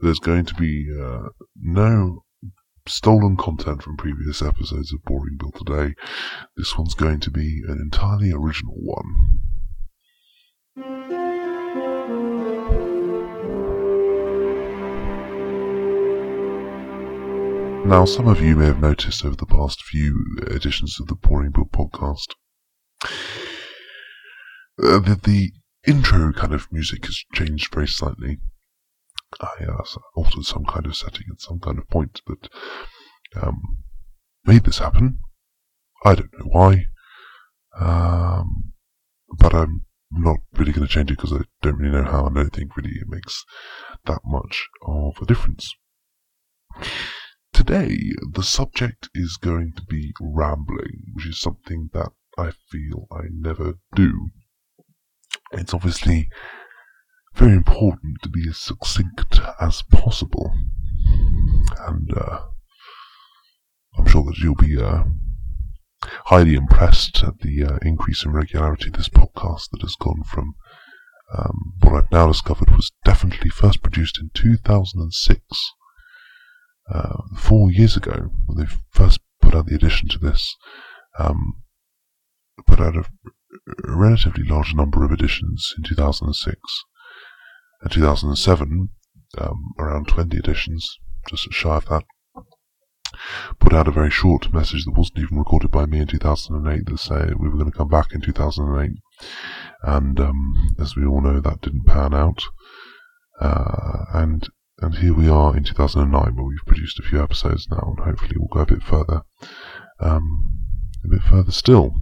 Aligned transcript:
there's 0.00 0.18
going 0.18 0.44
to 0.46 0.54
be 0.54 0.86
uh, 1.00 1.28
no 1.60 2.24
stolen 2.86 3.36
content 3.36 3.82
from 3.82 3.96
previous 3.96 4.42
episodes 4.42 4.92
of 4.92 5.02
Boring 5.04 5.36
Bill 5.38 5.52
today. 5.52 5.94
This 6.56 6.76
one's 6.76 6.94
going 6.94 7.20
to 7.20 7.30
be 7.30 7.62
an 7.66 7.78
entirely 7.80 8.32
original 8.32 8.74
one. 8.76 9.40
Now, 17.86 18.04
some 18.04 18.26
of 18.26 18.40
you 18.40 18.56
may 18.56 18.66
have 18.66 18.80
noticed 18.80 19.24
over 19.24 19.36
the 19.36 19.46
past 19.46 19.82
few 19.82 20.36
editions 20.50 20.98
of 21.00 21.06
the 21.06 21.14
Boring 21.14 21.52
Bill 21.52 21.68
podcast 21.72 22.34
uh, 24.82 24.98
that 24.98 25.22
the 25.22 25.52
intro 25.86 26.32
kind 26.32 26.52
of 26.52 26.70
music 26.72 27.06
has 27.06 27.24
changed 27.32 27.72
very 27.72 27.86
slightly. 27.86 28.38
I 29.40 29.64
uh, 29.64 29.84
altered 30.14 30.44
some 30.44 30.64
kind 30.64 30.86
of 30.86 30.96
setting 30.96 31.26
at 31.30 31.40
some 31.40 31.58
kind 31.58 31.78
of 31.78 31.88
point 31.88 32.22
that 32.26 32.48
um, 33.42 33.84
made 34.44 34.64
this 34.64 34.78
happen. 34.78 35.18
I 36.04 36.14
don't 36.14 36.32
know 36.38 36.46
why, 36.46 36.86
um, 37.78 38.72
but 39.38 39.54
I'm 39.54 39.84
not 40.10 40.38
really 40.52 40.72
going 40.72 40.86
to 40.86 40.92
change 40.92 41.10
it 41.10 41.16
because 41.16 41.32
I 41.32 41.44
don't 41.62 41.78
really 41.78 41.96
know 41.96 42.10
how, 42.10 42.26
and 42.26 42.38
I 42.38 42.42
don't 42.42 42.52
think 42.52 42.76
really 42.76 42.92
it 42.92 43.08
makes 43.08 43.44
that 44.04 44.20
much 44.24 44.68
of 44.86 45.16
a 45.20 45.26
difference. 45.26 45.74
Today, 47.52 47.98
the 48.32 48.42
subject 48.42 49.08
is 49.14 49.38
going 49.40 49.72
to 49.76 49.82
be 49.82 50.12
rambling, 50.20 51.02
which 51.14 51.26
is 51.26 51.40
something 51.40 51.90
that 51.92 52.10
I 52.38 52.52
feel 52.70 53.06
I 53.10 53.22
never 53.32 53.78
do. 53.94 54.28
It's 55.52 55.72
obviously 55.72 56.28
very 57.36 57.52
important 57.52 58.16
to 58.22 58.28
be 58.28 58.48
as 58.48 58.58
succinct 58.58 59.40
as 59.60 59.82
possible. 59.82 60.52
And 61.86 62.10
uh, 62.16 62.40
I'm 63.98 64.06
sure 64.06 64.24
that 64.24 64.38
you'll 64.38 64.54
be 64.54 64.80
uh, 64.80 65.04
highly 66.26 66.54
impressed 66.54 67.22
at 67.22 67.40
the 67.40 67.64
uh, 67.64 67.78
increase 67.82 68.24
in 68.24 68.32
regularity 68.32 68.88
of 68.88 68.94
this 68.94 69.08
podcast 69.08 69.70
that 69.70 69.82
has 69.82 69.96
gone 69.96 70.22
from 70.24 70.54
um, 71.36 71.74
what 71.80 71.94
I've 71.94 72.12
now 72.12 72.28
discovered 72.28 72.70
was 72.70 72.92
definitely 73.04 73.50
first 73.50 73.82
produced 73.82 74.18
in 74.18 74.30
2006, 74.32 75.40
uh, 76.92 77.16
four 77.36 77.70
years 77.70 77.96
ago, 77.96 78.30
when 78.46 78.58
they 78.58 78.72
first 78.90 79.20
put 79.40 79.54
out 79.54 79.66
the 79.66 79.74
addition 79.74 80.08
to 80.08 80.18
this. 80.18 80.56
Um, 81.18 81.62
put 82.66 82.80
out 82.80 82.96
a, 82.96 83.00
a 83.00 83.96
relatively 83.96 84.44
large 84.44 84.74
number 84.74 85.04
of 85.04 85.10
editions 85.10 85.74
in 85.76 85.82
2006. 85.82 86.58
In 87.82 87.90
2007, 87.90 88.88
um, 89.38 89.74
around 89.78 90.08
20 90.08 90.36
editions, 90.36 90.98
just 91.28 91.52
shy 91.52 91.76
of 91.76 91.86
that. 91.86 92.04
Put 93.58 93.72
out 93.72 93.88
a 93.88 93.92
very 93.92 94.10
short 94.10 94.52
message 94.52 94.84
that 94.84 94.96
wasn't 94.96 95.18
even 95.18 95.38
recorded 95.38 95.70
by 95.70 95.86
me 95.86 96.00
in 96.00 96.06
2008 96.06 96.86
that 96.86 96.98
said 96.98 97.38
we 97.38 97.48
were 97.48 97.56
going 97.56 97.70
to 97.70 97.76
come 97.76 97.88
back 97.88 98.12
in 98.12 98.20
2008. 98.20 98.92
And 99.82 100.20
um, 100.20 100.76
as 100.78 100.96
we 100.96 101.06
all 101.06 101.20
know, 101.20 101.40
that 101.40 101.60
didn't 101.60 101.86
pan 101.86 102.14
out. 102.14 102.44
Uh, 103.40 104.04
and 104.12 104.48
and 104.78 104.96
here 104.96 105.14
we 105.14 105.28
are 105.28 105.56
in 105.56 105.64
2009, 105.64 106.36
where 106.36 106.44
we've 106.44 106.58
produced 106.66 106.98
a 106.98 107.02
few 107.02 107.22
episodes 107.22 107.66
now, 107.70 107.94
and 107.96 108.06
hopefully 108.06 108.36
we'll 108.36 108.48
go 108.48 108.60
a 108.60 108.66
bit 108.66 108.82
further, 108.82 109.22
um, 110.00 110.60
a 111.02 111.08
bit 111.08 111.22
further 111.22 111.50
still. 111.50 111.94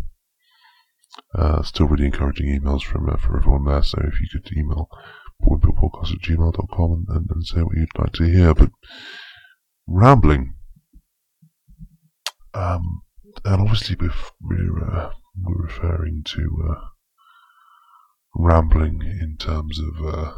Uh, 1.32 1.62
still 1.62 1.86
really 1.86 2.06
encouraging 2.06 2.46
emails 2.46 2.82
from 2.82 3.08
uh, 3.08 3.16
from 3.16 3.36
everyone 3.36 3.64
there. 3.64 3.82
So 3.82 3.98
if 4.04 4.20
you 4.20 4.26
could 4.32 4.56
email 4.56 4.88
podcast 5.42 6.12
at 6.12 6.20
gmail.com 6.20 6.92
and, 6.92 7.16
and, 7.16 7.30
and 7.30 7.46
say 7.46 7.62
what 7.62 7.76
you'd 7.76 7.98
like 7.98 8.12
to 8.12 8.24
hear. 8.24 8.54
But 8.54 8.70
rambling. 9.86 10.54
Um, 12.54 13.02
and 13.44 13.62
obviously 13.62 13.96
we're, 14.00 14.90
uh, 14.90 15.10
we're 15.42 15.62
referring 15.64 16.22
to 16.24 16.68
uh, 16.70 16.80
rambling 18.36 19.00
in 19.02 19.36
terms 19.38 19.80
of 19.80 20.06
uh, 20.06 20.32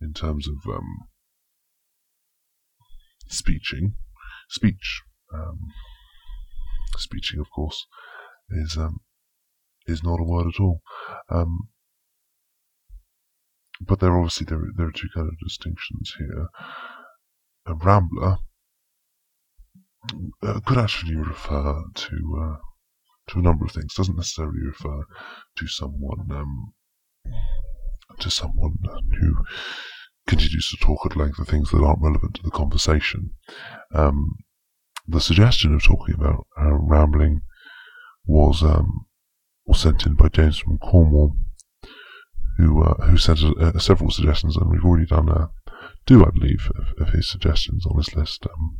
in 0.00 0.12
terms 0.12 0.46
of 0.46 0.74
um, 0.74 1.08
speeching, 3.28 3.94
speech, 4.50 5.02
um, 5.32 5.58
speeching, 6.98 7.40
of 7.40 7.46
course, 7.50 7.86
is 8.50 8.76
um, 8.76 9.00
is 9.86 10.02
not 10.02 10.20
a 10.20 10.24
word 10.24 10.46
at 10.46 10.60
all. 10.60 10.82
Um, 11.30 11.68
but 13.80 14.00
there 14.00 14.16
obviously 14.16 14.46
there, 14.48 14.62
there 14.76 14.86
are 14.86 14.92
two 14.92 15.08
kind 15.14 15.28
of 15.28 15.38
distinctions 15.42 16.14
here. 16.18 16.48
A 17.66 17.74
rambler 17.74 18.38
uh, 20.42 20.60
could 20.66 20.78
actually 20.78 21.16
refer 21.16 21.82
to 21.94 22.16
uh, 22.40 22.56
to 23.28 23.38
a 23.38 23.42
number 23.42 23.64
of 23.64 23.72
things. 23.72 23.94
Doesn't 23.94 24.16
necessarily 24.16 24.60
refer 24.60 25.04
to 25.56 25.66
someone 25.66 26.30
um, 26.30 26.74
to 28.18 28.30
someone 28.30 28.76
who 29.20 29.36
continues 30.26 30.70
to 30.70 30.76
talk 30.76 31.06
at 31.06 31.16
length 31.16 31.38
of 31.38 31.48
things 31.48 31.70
that 31.70 31.82
aren't 31.82 32.02
relevant 32.02 32.34
to 32.34 32.42
the 32.42 32.50
conversation. 32.50 33.30
Um, 33.94 34.36
the 35.06 35.20
suggestion 35.20 35.74
of 35.74 35.82
talking 35.82 36.14
about 36.14 36.46
uh, 36.60 36.72
rambling 36.72 37.42
was 38.26 38.62
um, 38.62 39.06
was 39.66 39.80
sent 39.80 40.06
in 40.06 40.14
by 40.14 40.28
James 40.28 40.58
from 40.58 40.78
Cornwall, 40.78 41.36
who 42.56 42.82
uh, 42.82 43.06
who 43.06 43.16
sent 43.16 43.42
uh, 43.42 43.78
several 43.78 44.10
suggestions, 44.10 44.56
and 44.56 44.70
we've 44.70 44.84
already 44.84 45.06
done 45.06 45.28
uh, 45.28 45.48
two, 46.06 46.24
I 46.24 46.30
believe, 46.30 46.70
of, 46.76 47.06
of, 47.06 47.14
his 47.14 47.28
suggestions 47.28 47.86
on 47.86 47.96
this 47.96 48.14
list. 48.14 48.46
Um, 48.46 48.78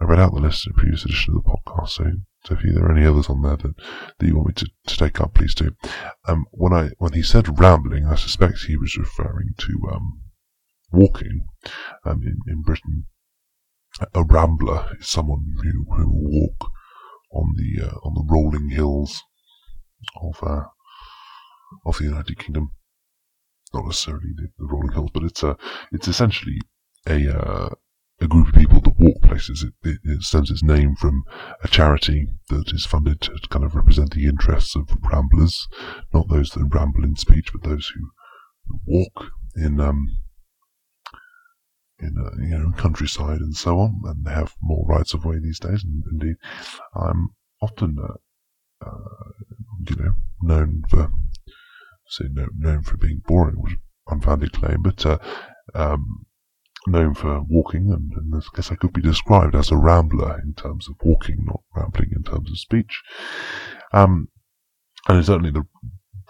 I 0.00 0.04
read 0.04 0.18
out 0.18 0.34
the 0.34 0.40
list 0.40 0.66
in 0.66 0.72
a 0.72 0.78
previous 0.78 1.04
edition 1.04 1.34
of 1.36 1.44
the 1.44 1.50
podcast, 1.50 1.90
so, 1.90 2.04
so 2.44 2.54
if 2.54 2.74
there 2.74 2.84
are 2.84 2.96
any 2.96 3.06
others 3.06 3.28
on 3.28 3.42
there 3.42 3.56
that, 3.56 3.74
that 4.18 4.26
you 4.26 4.34
want 4.34 4.48
me 4.48 4.54
to, 4.54 4.66
to 4.86 4.96
take 4.96 5.20
up, 5.20 5.34
please 5.34 5.54
do. 5.54 5.70
Um, 6.26 6.46
when 6.50 6.72
I 6.72 6.90
when 6.98 7.12
he 7.12 7.22
said 7.22 7.60
rambling, 7.60 8.06
I 8.06 8.16
suspect 8.16 8.64
he 8.66 8.76
was 8.76 8.96
referring 8.96 9.54
to 9.58 9.80
um, 9.92 10.22
walking. 10.90 11.46
Um, 12.04 12.22
in, 12.22 12.38
in 12.48 12.62
Britain, 12.62 13.06
a 14.14 14.24
rambler 14.24 14.88
is 14.98 15.08
someone 15.08 15.54
who, 15.62 15.94
who 15.94 16.08
walk 16.08 16.70
on 17.32 17.54
the 17.56 17.86
uh, 17.86 17.96
on 18.02 18.14
the 18.14 18.26
rolling 18.28 18.70
hills 18.70 19.22
of 20.20 20.36
uh, 20.42 20.64
of 21.84 21.98
the 21.98 22.04
United 22.04 22.38
Kingdom. 22.38 22.72
Not 23.74 23.86
necessarily 23.86 24.32
the, 24.36 24.48
the 24.58 24.66
rolling 24.66 24.92
hills, 24.92 25.10
but 25.12 25.22
it's 25.22 25.42
a 25.42 25.56
it's 25.92 26.08
essentially 26.08 26.58
a 27.06 27.38
uh, 27.38 27.68
a 28.20 28.28
group 28.28 28.48
of 28.48 28.54
people 28.54 28.80
that 28.80 28.98
walk 28.98 29.22
places. 29.22 29.64
It, 29.64 29.88
it, 29.88 29.98
it, 30.04 30.22
stems 30.22 30.50
its 30.50 30.62
name 30.62 30.94
from 30.94 31.24
a 31.64 31.68
charity 31.68 32.28
that 32.48 32.70
is 32.72 32.86
funded 32.86 33.20
to 33.22 33.32
kind 33.48 33.64
of 33.64 33.74
represent 33.74 34.14
the 34.14 34.26
interests 34.26 34.76
of 34.76 34.88
ramblers, 35.10 35.68
not 36.12 36.28
those 36.28 36.50
that 36.50 36.68
ramble 36.72 37.04
in 37.04 37.16
speech, 37.16 37.50
but 37.52 37.68
those 37.68 37.90
who 37.94 38.10
walk 38.86 39.32
in 39.56 39.80
um, 39.80 40.18
in 41.98 42.14
uh, 42.18 42.42
you 42.42 42.58
know 42.58 42.72
countryside 42.76 43.40
and 43.40 43.56
so 43.56 43.78
on, 43.78 44.00
and 44.04 44.24
they 44.24 44.32
have 44.32 44.54
more 44.60 44.84
rights 44.86 45.14
of 45.14 45.24
way 45.24 45.38
these 45.38 45.58
days. 45.58 45.82
And 45.82 46.04
indeed, 46.12 46.36
I'm 46.94 47.30
often 47.62 47.96
uh, 47.98 48.14
uh, 48.84 49.32
you 49.88 49.96
know, 49.96 50.14
known 50.42 50.82
for 50.88 51.10
no, 52.20 52.46
known 52.56 52.82
for 52.82 52.96
being 52.96 53.22
boring, 53.26 53.56
which 53.56 53.76
unfounded 54.08 54.52
claim, 54.52 54.82
but 54.82 55.04
uh, 55.06 55.18
um, 55.74 56.26
known 56.86 57.14
for 57.14 57.42
walking, 57.42 57.90
and, 57.90 58.12
and, 58.12 58.34
I 58.34 58.56
guess 58.56 58.72
I 58.72 58.76
could 58.76 58.92
be 58.92 59.00
described 59.00 59.54
as 59.54 59.70
a 59.70 59.76
rambler 59.76 60.40
in 60.40 60.54
terms 60.54 60.88
of 60.88 60.96
walking, 61.02 61.44
not 61.44 61.60
rambling 61.76 62.10
in 62.14 62.22
terms 62.22 62.50
of 62.50 62.58
speech. 62.58 63.02
Um, 63.92 64.28
and 65.08 65.24
certainly 65.24 65.50
the 65.50 65.64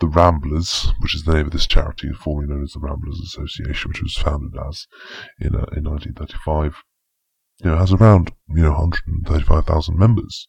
the 0.01 0.09
Ramblers, 0.09 0.93
which 0.99 1.15
is 1.15 1.23
the 1.23 1.35
name 1.35 1.47
of 1.47 1.53
this 1.53 1.67
charity, 1.67 2.11
formerly 2.13 2.49
known 2.49 2.65
as 2.65 2.73
the 2.73 2.81
Ramblers 2.81 3.21
Association, 3.21 3.91
which 3.91 4.03
was 4.03 4.17
founded 4.17 4.53
as 4.69 4.89
in 5.39 5.55
uh, 5.55 5.71
in 5.77 5.85
1935, 5.85 6.83
you 7.63 7.71
know, 7.71 7.77
has 7.77 7.93
around 7.93 8.33
you 8.49 8.63
know 8.63 8.73
135,000 8.73 9.97
members. 9.97 10.47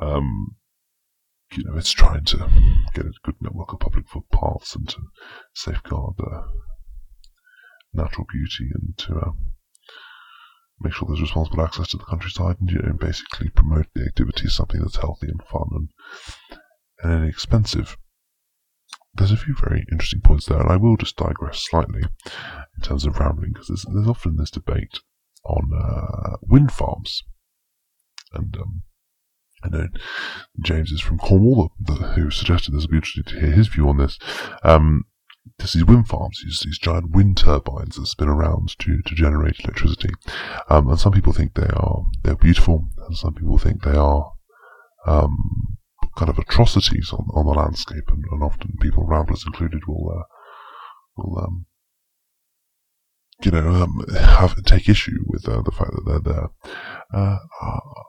Um, 0.00 0.56
you 1.56 1.64
know, 1.64 1.76
it's 1.76 1.90
trying 1.90 2.24
to 2.24 2.36
get 2.94 3.06
a 3.06 3.12
good 3.24 3.36
network 3.40 3.72
of 3.72 3.80
public 3.80 4.06
footpaths 4.08 4.76
and 4.76 4.88
to 4.88 4.98
safeguard 5.54 6.14
uh, 6.20 6.42
natural 7.92 8.26
beauty 8.30 8.70
and 8.74 8.96
to 8.98 9.14
uh, 9.14 9.30
make 10.80 10.92
sure 10.92 11.08
there's 11.08 11.22
responsible 11.22 11.62
access 11.62 11.88
to 11.88 11.96
the 11.96 12.04
countryside 12.04 12.56
and, 12.60 12.70
you 12.70 12.78
know, 12.78 12.92
basically 12.92 13.48
promote 13.50 13.86
the 13.94 14.04
activity 14.04 14.44
as 14.46 14.54
something 14.54 14.80
that's 14.80 14.96
healthy 14.96 15.28
and 15.28 15.42
fun 15.50 15.68
and, 15.72 15.88
and 17.02 17.24
inexpensive. 17.24 17.96
There's 19.14 19.32
a 19.32 19.36
few 19.36 19.56
very 19.58 19.84
interesting 19.90 20.20
points 20.20 20.46
there, 20.46 20.60
and 20.60 20.70
I 20.70 20.76
will 20.76 20.96
just 20.96 21.16
digress 21.16 21.64
slightly 21.64 22.02
in 22.26 22.82
terms 22.82 23.04
of 23.04 23.18
rambling 23.18 23.52
because 23.52 23.68
there's, 23.68 23.86
there's 23.92 24.06
often 24.06 24.36
this 24.36 24.50
debate 24.50 25.00
on 25.44 25.70
uh, 25.74 26.36
wind 26.42 26.70
farms 26.70 27.22
and 28.32 28.54
um, 28.56 28.82
I 29.62 29.68
know 29.68 29.88
James 30.60 30.92
is 30.92 31.00
from 31.00 31.18
Cornwall, 31.18 31.72
the, 31.80 31.94
the, 31.94 32.06
who 32.08 32.30
suggested 32.30 32.72
this 32.72 32.82
would 32.82 32.90
be 32.90 32.96
interesting 32.98 33.24
to 33.24 33.40
hear 33.40 33.52
his 33.52 33.68
view 33.68 33.88
on 33.88 33.98
this. 33.98 34.18
Um, 34.62 35.04
there's 35.58 35.72
these 35.72 35.84
wind 35.84 36.06
farms, 36.06 36.40
these, 36.44 36.60
these 36.64 36.78
giant 36.78 37.10
wind 37.10 37.36
turbines 37.38 37.96
that 37.96 38.06
spin 38.06 38.28
around 38.28 38.78
to, 38.78 39.02
to 39.02 39.14
generate 39.14 39.60
electricity. 39.60 40.10
Um, 40.68 40.88
and 40.88 41.00
some 41.00 41.12
people 41.12 41.32
think 41.32 41.54
they 41.54 41.66
are 41.66 42.04
they're 42.22 42.36
beautiful, 42.36 42.88
and 43.06 43.16
some 43.16 43.34
people 43.34 43.58
think 43.58 43.82
they 43.82 43.96
are 43.96 44.32
um, 45.06 45.78
kind 46.16 46.28
of 46.28 46.38
atrocities 46.38 47.12
on, 47.12 47.26
on 47.34 47.46
the 47.46 47.52
landscape. 47.52 48.04
And, 48.08 48.24
and 48.30 48.42
often 48.42 48.76
people, 48.80 49.06
ramblers 49.06 49.44
included, 49.46 49.86
will 49.88 50.18
uh, 50.18 50.24
will 51.16 51.38
um, 51.38 51.66
you 53.42 53.50
know 53.50 53.68
um, 53.68 54.04
have 54.12 54.62
take 54.64 54.88
issue 54.88 55.24
with 55.26 55.48
uh, 55.48 55.62
the 55.62 55.72
fact 55.72 55.90
that 55.92 56.04
they're 56.06 56.34
there. 56.34 56.48
Uh, 57.12 57.38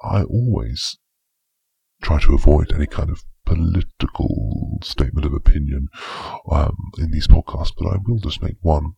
I 0.04 0.24
always 0.24 0.98
try 2.02 2.20
to 2.22 2.34
avoid 2.34 2.72
any 2.74 2.88
kind 2.88 3.10
of 3.10 3.24
political 3.46 4.78
statement 4.84 5.26
of 5.26 5.34
opinion 5.34 5.88
um, 6.52 6.76
in 6.98 7.12
these 7.12 7.28
podcasts, 7.28 7.72
but 7.78 7.88
I 7.88 7.98
will 8.06 8.20
just 8.20 8.42
make 8.44 8.58
one. 8.62 8.94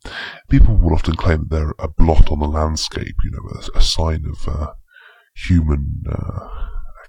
People 0.50 0.76
will 0.76 0.94
often 0.94 1.16
claim 1.16 1.40
that 1.40 1.50
they're 1.50 1.74
a 1.80 1.88
blot 1.88 2.32
on 2.32 2.40
the 2.40 2.48
landscape, 2.48 3.16
you 3.24 3.32
know, 3.32 3.60
a, 3.60 3.78
a 3.78 3.82
sign 3.82 4.26
of 4.26 4.48
uh, 4.48 4.74
human 5.36 6.04
uh, 6.10 6.48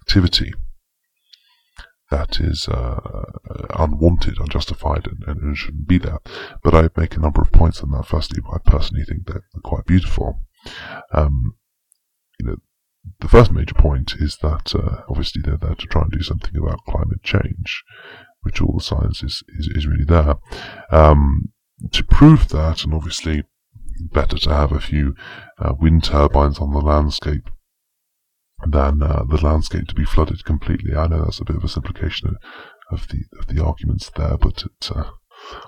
activity 0.00 0.53
that 2.11 2.41
is 2.41 2.69
uh, 2.69 3.00
unwanted, 3.79 4.39
unjustified, 4.39 5.09
and, 5.27 5.39
and, 5.43 5.56
shouldn't 5.56 5.89
be 5.89 5.97
there. 5.97 6.19
But 6.62 6.75
I 6.75 6.91
make 6.94 7.17
a 7.17 7.21
number 7.21 7.41
of 7.41 7.50
points 7.50 7.83
on 7.83 7.91
that. 7.93 8.05
Firstly, 8.06 8.43
I 8.53 8.59
personally 8.59 9.05
think 9.05 9.27
they're 9.27 9.44
quite 9.65 9.87
beautiful. 9.87 10.43
Um, 11.12 11.55
you 12.39 12.47
know, 12.47 12.56
the 13.20 13.28
first 13.28 13.50
major 13.50 13.75
point 13.75 14.14
is 14.19 14.38
that 14.38 14.75
uh, 14.75 15.02
obviously 15.08 15.43
they're 15.43 15.56
there 15.56 15.75
to 15.75 15.87
try 15.87 16.02
and 16.02 16.12
do 16.12 16.22
something 16.22 16.56
about 16.56 16.84
climate 16.88 17.22
change, 17.22 17.84
which 18.43 18.60
all 18.60 18.75
the 18.78 18.84
science 18.84 19.22
is, 19.22 19.43
is, 19.58 19.69
is 19.75 19.87
really 19.87 20.04
there. 20.04 20.37
Um, 20.90 21.52
to 21.90 22.04
prove 22.04 22.49
that, 22.49 22.84
and 22.84 22.94
obviously 22.94 23.44
better 24.12 24.38
to 24.38 24.54
have 24.54 24.72
a 24.72 24.81
few 24.81 25.14
uh, 25.58 25.75
wind 25.78 26.04
turbines 26.04 26.58
on 26.58 26.72
the 26.72 26.81
landscape 26.81 27.50
than 28.66 29.02
uh, 29.02 29.25
the 29.28 29.44
landscape 29.44 29.88
to 29.88 29.94
be 29.94 30.05
flooded 30.05 30.44
completely. 30.44 30.94
I 30.94 31.08
know 31.08 31.25
that's 31.25 31.40
a 31.40 31.44
bit 31.44 31.56
of 31.56 31.64
a 31.64 31.69
simplification 31.69 32.37
of 32.90 33.08
the 33.08 33.25
of 33.38 33.48
the 33.48 33.64
arguments 33.64 34.10
there, 34.10 34.37
but 34.37 34.64
uh, 34.94 35.10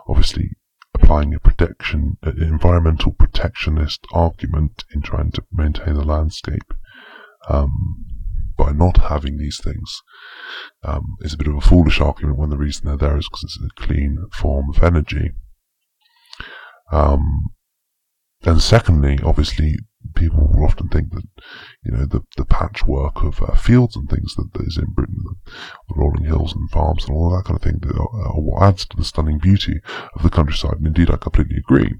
obviously 0.08 0.50
applying 0.94 1.34
a 1.34 1.40
protection, 1.40 2.16
an 2.22 2.40
environmental 2.40 3.12
protectionist 3.12 4.06
argument 4.12 4.84
in 4.94 5.02
trying 5.02 5.32
to 5.32 5.44
maintain 5.52 5.94
the 5.94 6.04
landscape 6.04 6.72
um, 7.48 8.04
by 8.56 8.72
not 8.72 8.98
having 8.98 9.36
these 9.36 9.60
things 9.62 10.02
um, 10.82 11.16
is 11.20 11.34
a 11.34 11.36
bit 11.36 11.48
of 11.48 11.56
a 11.56 11.60
foolish 11.60 12.00
argument 12.00 12.38
when 12.38 12.50
the 12.50 12.56
reason 12.56 12.86
they're 12.86 12.96
there 12.96 13.18
is 13.18 13.28
because 13.28 13.42
it's 13.44 13.58
a 13.64 13.82
clean 13.82 14.26
form 14.32 14.70
of 14.70 14.82
energy. 14.82 15.30
Um, 16.92 17.46
and 18.42 18.60
secondly, 18.60 19.18
obviously, 19.24 19.76
people 20.14 20.48
will 20.52 20.64
often 20.66 20.88
think 20.88 21.10
that, 21.12 21.24
you 21.82 21.92
know, 21.92 22.04
the, 22.04 22.20
the 22.36 22.44
patchwork 22.44 23.22
of 23.22 23.42
uh, 23.42 23.54
fields 23.56 23.96
and 23.96 24.08
things 24.08 24.34
that, 24.36 24.52
that 24.52 24.66
is 24.66 24.76
in 24.76 24.92
Britain, 24.92 25.16
the, 25.24 25.54
rolling 25.96 26.24
hills 26.24 26.54
and 26.54 26.70
farms 26.70 27.04
and 27.04 27.16
all 27.16 27.30
that 27.30 27.44
kind 27.44 27.56
of 27.56 27.62
thing, 27.62 27.78
that 27.80 28.62
adds 28.62 28.84
to 28.86 28.96
the 28.96 29.04
stunning 29.04 29.38
beauty 29.38 29.80
of 30.14 30.22
the 30.22 30.30
countryside. 30.30 30.74
And 30.74 30.86
indeed, 30.86 31.10
I 31.10 31.16
completely 31.16 31.56
agree. 31.56 31.94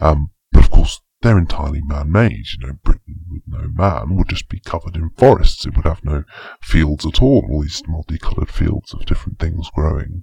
Um, 0.00 0.30
but 0.52 0.64
of 0.64 0.70
course, 0.70 1.00
they're 1.20 1.38
entirely 1.38 1.80
man-made. 1.82 2.46
You 2.58 2.66
know, 2.66 2.72
Britain 2.84 3.24
with 3.30 3.42
no 3.46 3.68
man 3.68 4.16
would 4.16 4.28
just 4.28 4.48
be 4.48 4.60
covered 4.60 4.96
in 4.96 5.10
forests. 5.10 5.66
It 5.66 5.76
would 5.76 5.84
have 5.84 6.04
no 6.04 6.24
fields 6.62 7.04
at 7.04 7.20
all. 7.20 7.46
All 7.50 7.62
these 7.62 7.82
multicolored 7.86 8.50
fields 8.50 8.94
of 8.94 9.06
different 9.06 9.38
things 9.38 9.68
growing 9.74 10.22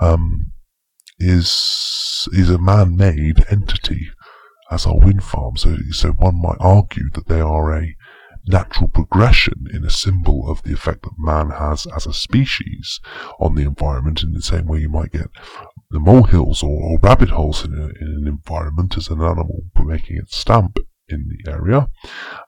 um, 0.00 0.52
is 1.18 2.28
is 2.32 2.50
a 2.50 2.58
man-made 2.58 3.44
entity, 3.50 4.08
as 4.70 4.86
are 4.86 4.98
wind 4.98 5.24
farms. 5.24 5.62
So, 5.62 5.76
so 5.90 6.10
one 6.10 6.40
might 6.40 6.58
argue 6.60 7.10
that 7.14 7.28
they 7.28 7.40
are 7.40 7.72
a 7.76 7.96
natural 8.46 8.88
progression 8.88 9.66
in 9.72 9.84
a 9.84 9.90
symbol 9.90 10.50
of 10.50 10.62
the 10.62 10.72
effect 10.72 11.02
that 11.02 11.12
man 11.18 11.50
has 11.50 11.86
as 11.96 12.06
a 12.06 12.12
species 12.12 13.00
on 13.40 13.54
the 13.54 13.62
environment 13.62 14.22
in 14.22 14.32
the 14.32 14.42
same 14.42 14.66
way 14.66 14.80
you 14.80 14.88
might 14.88 15.12
get 15.12 15.30
the 15.94 16.00
molehills 16.00 16.60
or, 16.60 16.82
or 16.82 16.98
rabbit 16.98 17.30
holes 17.30 17.64
in, 17.64 17.72
a, 17.72 17.84
in, 17.84 18.18
an 18.20 18.26
environment 18.26 18.96
as 18.96 19.08
an 19.08 19.22
animal 19.22 19.62
making 19.84 20.16
its 20.16 20.36
stamp 20.36 20.78
in 21.08 21.28
the 21.28 21.50
area. 21.50 21.86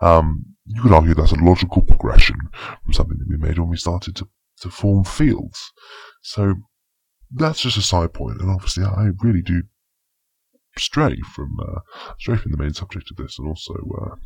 Um, 0.01 0.57
you 0.65 0.83
could 0.83 0.93
argue 0.93 1.15
that's 1.15 1.31
a 1.31 1.37
logical 1.37 1.83
progression 1.83 2.37
from 2.83 2.93
something 2.93 3.19
that 3.19 3.29
we 3.29 3.37
made 3.37 3.59
when 3.59 3.69
we 3.69 3.77
started 3.77 4.17
to, 4.17 4.29
to 4.63 4.71
form 4.71 5.05
fields. 5.05 5.63
So 6.23 6.57
that's 7.31 7.61
just 7.61 7.77
a 7.77 7.83
side 7.83 8.13
point, 8.13 8.41
and 8.41 8.51
obviously 8.51 8.83
I 8.85 9.11
really 9.23 9.43
do 9.43 9.63
stray 10.77 11.17
from 11.35 11.57
uh, 11.61 11.81
stray 12.19 12.37
from 12.37 12.51
the 12.51 12.59
main 12.59 12.75
subject 12.75 13.11
of 13.11 13.17
this, 13.17 13.39
and 13.39 13.47
also 13.47 13.75
uh, 13.75 14.17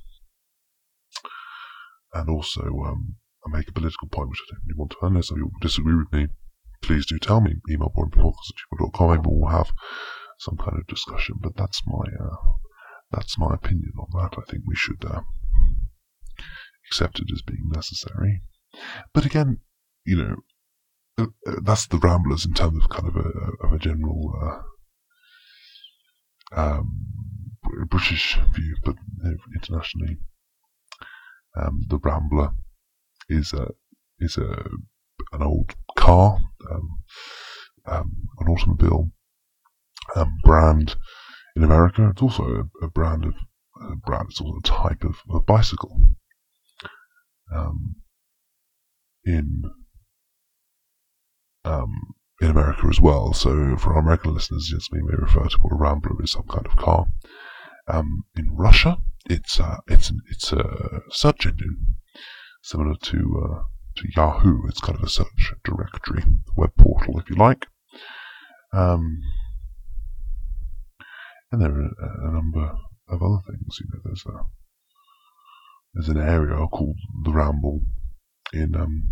and 2.15 2.31
also 2.31 2.63
um, 2.87 3.17
I 3.47 3.57
make 3.57 3.69
a 3.69 3.73
political 3.73 4.09
point 4.09 4.31
which 4.31 4.41
I 4.49 4.55
don't 4.55 4.63
really 4.67 4.79
want 4.79 4.93
to, 4.93 4.97
unless 5.03 5.31
people 5.31 5.51
disagree 5.61 5.97
with 5.97 6.13
me 6.13 6.29
please 6.83 7.07
do 7.07 7.19
tell 7.19 7.41
me. 7.41 7.57
Email 7.71 7.93
boringpodcast@gmail.com. 7.97 9.11
Maybe 9.11 9.23
we'll 9.27 9.51
have 9.51 9.73
some 10.39 10.57
kind 10.57 10.79
of 10.79 10.87
discussion. 10.87 11.37
But 11.41 11.57
that's 11.57 11.83
my 11.87 12.05
uh, 12.21 12.37
that's 13.11 13.39
my 13.39 13.55
opinion 13.55 13.93
on 13.99 14.09
that. 14.21 14.39
I 14.39 14.51
think 14.51 14.65
we 14.67 14.77
should 14.77 15.05
uh, 15.05 15.23
accept 16.89 17.21
it 17.21 17.29
as 17.33 17.43
being 17.43 17.69
necessary. 17.69 18.43
But 19.13 19.27
again, 19.27 19.59
you 20.05 20.17
know, 20.17 20.37
uh, 21.19 21.27
uh 21.47 21.61
that's 21.63 21.87
the 21.87 21.99
Ramblers 21.99 22.47
in 22.47 22.55
terms 22.55 22.83
of 22.83 22.91
kind 22.91 23.09
of 23.09 23.17
a, 23.17 23.67
of 23.67 23.73
a 23.73 23.79
general 23.79 24.33
uh, 24.43 24.63
um, 26.61 27.11
British 27.89 28.39
view, 28.55 28.77
but 28.85 28.97
internationally, 29.55 30.19
um, 31.57 31.85
the 31.89 31.99
Rambler 31.99 32.53
is 33.29 33.53
a 33.53 33.69
is 34.19 34.37
a 34.37 34.71
an 35.33 35.43
old 35.43 35.75
car, 35.97 36.41
an 37.87 38.49
automobile 38.49 39.11
um, 40.17 40.39
brand 40.45 40.97
in 41.57 41.65
America. 41.65 42.09
It's 42.11 42.23
also 42.23 42.45
a, 42.83 42.85
a 42.85 42.91
brand 42.91 43.25
of 43.25 43.35
a 43.81 43.97
brand. 43.97 44.29
It's 44.31 44.41
also 44.41 44.59
a 44.59 44.63
type 44.63 45.05
of, 45.05 45.47
bicycle. 45.47 46.01
Um, 47.55 47.97
in 49.25 49.63
um, 51.65 52.15
in 52.41 52.51
America 52.51 52.87
as 52.89 53.01
well. 53.01 53.33
So 53.33 53.77
for 53.77 53.93
our 53.95 54.01
American 54.01 54.35
listeners, 54.35 54.71
yes, 54.73 54.89
we 54.91 55.03
may 55.03 55.15
refer 55.19 55.47
to 55.47 55.59
what 55.61 55.73
a 55.73 55.77
Rambler 55.77 56.23
is, 56.23 56.33
some 56.33 56.47
kind 56.49 56.67
of 56.67 56.77
car. 56.77 57.07
Um, 57.87 58.25
in 58.37 58.55
Russia, 58.55 58.99
it's 59.29 59.61
uh, 59.61 59.79
it's 59.87 60.13
it's 60.31 60.53
a 60.53 61.03
search 61.11 61.47
engine 61.47 61.97
similar 62.63 62.95
to 63.03 63.19
uh, 63.45 63.63
to 64.01 64.09
Yahoo. 64.17 64.67
It's 64.69 64.81
kind 64.81 64.99
of 64.99 65.05
a 65.05 65.09
search 65.09 65.53
directory, 65.65 66.25
web 66.57 66.73
portal, 66.77 67.19
if 67.19 67.29
you 67.31 67.37
like. 67.37 67.67
Um, 68.73 69.21
and 71.53 71.61
there 71.61 71.71
are 71.71 72.29
a, 72.29 72.33
number 72.33 72.73
of 73.09 73.23
other 73.23 73.41
things. 73.49 73.79
You 73.81 73.87
know, 73.93 74.01
there's 74.05 74.25
a 74.27 74.47
there's 75.95 76.09
an 76.09 76.19
area 76.19 76.67
called 76.69 76.97
the 77.25 77.33
Ramble 77.33 77.81
in 78.53 78.77
um, 78.77 79.11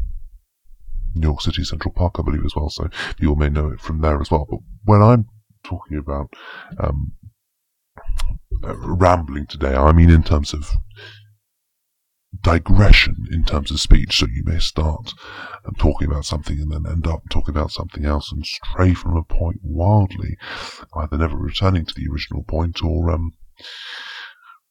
New 1.15 1.29
York 1.29 1.41
City 1.41 1.65
Central 1.65 1.93
Park, 1.93 2.15
I 2.19 2.23
believe, 2.23 2.45
as 2.45 2.55
well. 2.55 2.71
So 2.71 2.89
you 3.19 3.31
all 3.31 3.37
may 3.37 3.49
know 3.49 3.71
it 3.71 3.81
from 3.81 4.01
there 4.01 4.21
as 4.21 4.31
well. 4.31 4.47
But 4.49 4.61
when 4.85 5.03
I'm 5.03 5.27
talking 5.65 5.99
about 5.99 6.33
um, 6.79 7.13
rambling 8.63 9.47
today, 9.47 9.75
I 9.75 9.93
mean 9.93 10.11
in 10.11 10.23
terms 10.23 10.55
of 10.55 10.71
digression 12.43 13.27
in 13.31 13.45
terms 13.45 13.71
of 13.71 13.81
speech. 13.81 14.19
So 14.19 14.27
you 14.27 14.43
may 14.45 14.59
start 14.59 15.13
um, 15.67 15.75
talking 15.79 16.09
about 16.09 16.25
something 16.25 16.59
and 16.59 16.71
then 16.71 16.91
end 16.91 17.07
up 17.07 17.23
talking 17.31 17.55
about 17.55 17.71
something 17.71 18.05
else 18.05 18.33
and 18.33 18.45
stray 18.45 18.95
from 18.95 19.17
a 19.17 19.25
point 19.25 19.61
wildly, 19.63 20.37
either 20.95 21.19
never 21.19 21.37
returning 21.37 21.85
to 21.87 21.95
the 21.95 22.09
original 22.11 22.45
point 22.45 22.83
or 22.83 23.11
um, 23.11 23.33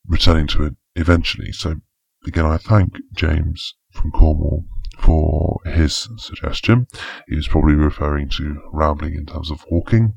returning 0.08 0.48
to 0.48 0.64
it 0.64 0.76
eventually. 0.96 1.52
So 1.52 1.76
again, 2.26 2.46
I 2.46 2.58
thank 2.58 2.94
James 3.14 3.76
from 3.92 4.12
Cornwall 4.12 4.66
for 5.00 5.60
his 5.66 6.10
suggestion. 6.18 6.88
He 7.28 7.36
was 7.36 7.48
probably 7.48 7.76
referring 7.76 8.30
to 8.30 8.62
rambling 8.72 9.14
in 9.16 9.26
terms 9.26 9.52
of 9.52 9.66
walking 9.70 10.16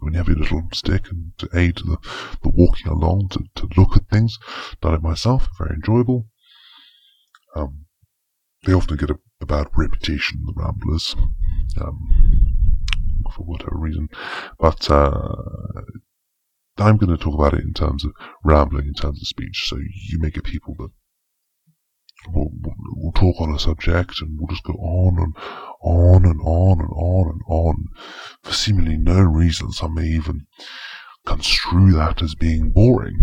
when 0.00 0.14
you 0.14 0.18
have 0.18 0.28
your 0.28 0.38
little 0.38 0.62
stick 0.72 1.10
and 1.10 1.32
to 1.38 1.48
aid 1.54 1.76
the, 1.76 1.96
the 2.42 2.48
walking 2.48 2.88
along 2.88 3.28
to, 3.30 3.44
to 3.54 3.68
look 3.76 3.96
at 3.96 4.08
things. 4.08 4.38
Done 4.80 4.94
it 4.94 5.02
myself, 5.02 5.48
very 5.58 5.76
enjoyable. 5.76 6.26
Um, 7.54 7.86
they 8.64 8.72
often 8.72 8.96
get 8.96 9.10
a, 9.10 9.18
a 9.40 9.46
bad 9.46 9.68
reputation, 9.76 10.42
the 10.44 10.52
Ramblers, 10.54 11.16
um, 11.80 12.76
for 13.34 13.44
whatever 13.44 13.76
reason. 13.76 14.08
But 14.58 14.90
uh, 14.90 15.34
I'm 16.78 16.96
going 16.96 17.16
to 17.16 17.22
talk 17.22 17.34
about 17.34 17.54
it 17.54 17.64
in 17.64 17.74
terms 17.74 18.04
of 18.04 18.12
rambling, 18.44 18.86
in 18.86 18.94
terms 18.94 19.20
of 19.20 19.28
speech. 19.28 19.64
So 19.66 19.76
you 19.76 20.18
may 20.18 20.30
get 20.30 20.44
people 20.44 20.74
that 20.78 20.90
we'll, 22.28 22.50
we'll 22.96 23.12
talk 23.12 23.40
on 23.40 23.54
a 23.54 23.58
subject 23.58 24.20
and 24.20 24.38
we'll 24.38 24.48
just 24.48 24.64
go 24.64 24.74
on 24.74 25.18
and 25.18 25.34
on 25.82 26.24
and 26.24 26.40
on 26.42 26.80
and 26.80 26.90
on 26.94 27.30
and 27.30 27.40
on 27.48 27.88
for 28.42 28.52
seemingly 28.52 28.96
no 28.96 29.20
reason. 29.20 29.72
Some 29.72 29.94
may 29.94 30.06
even 30.06 30.46
construe 31.26 31.92
that 31.92 32.22
as 32.22 32.34
being 32.34 32.70
boring, 32.70 33.18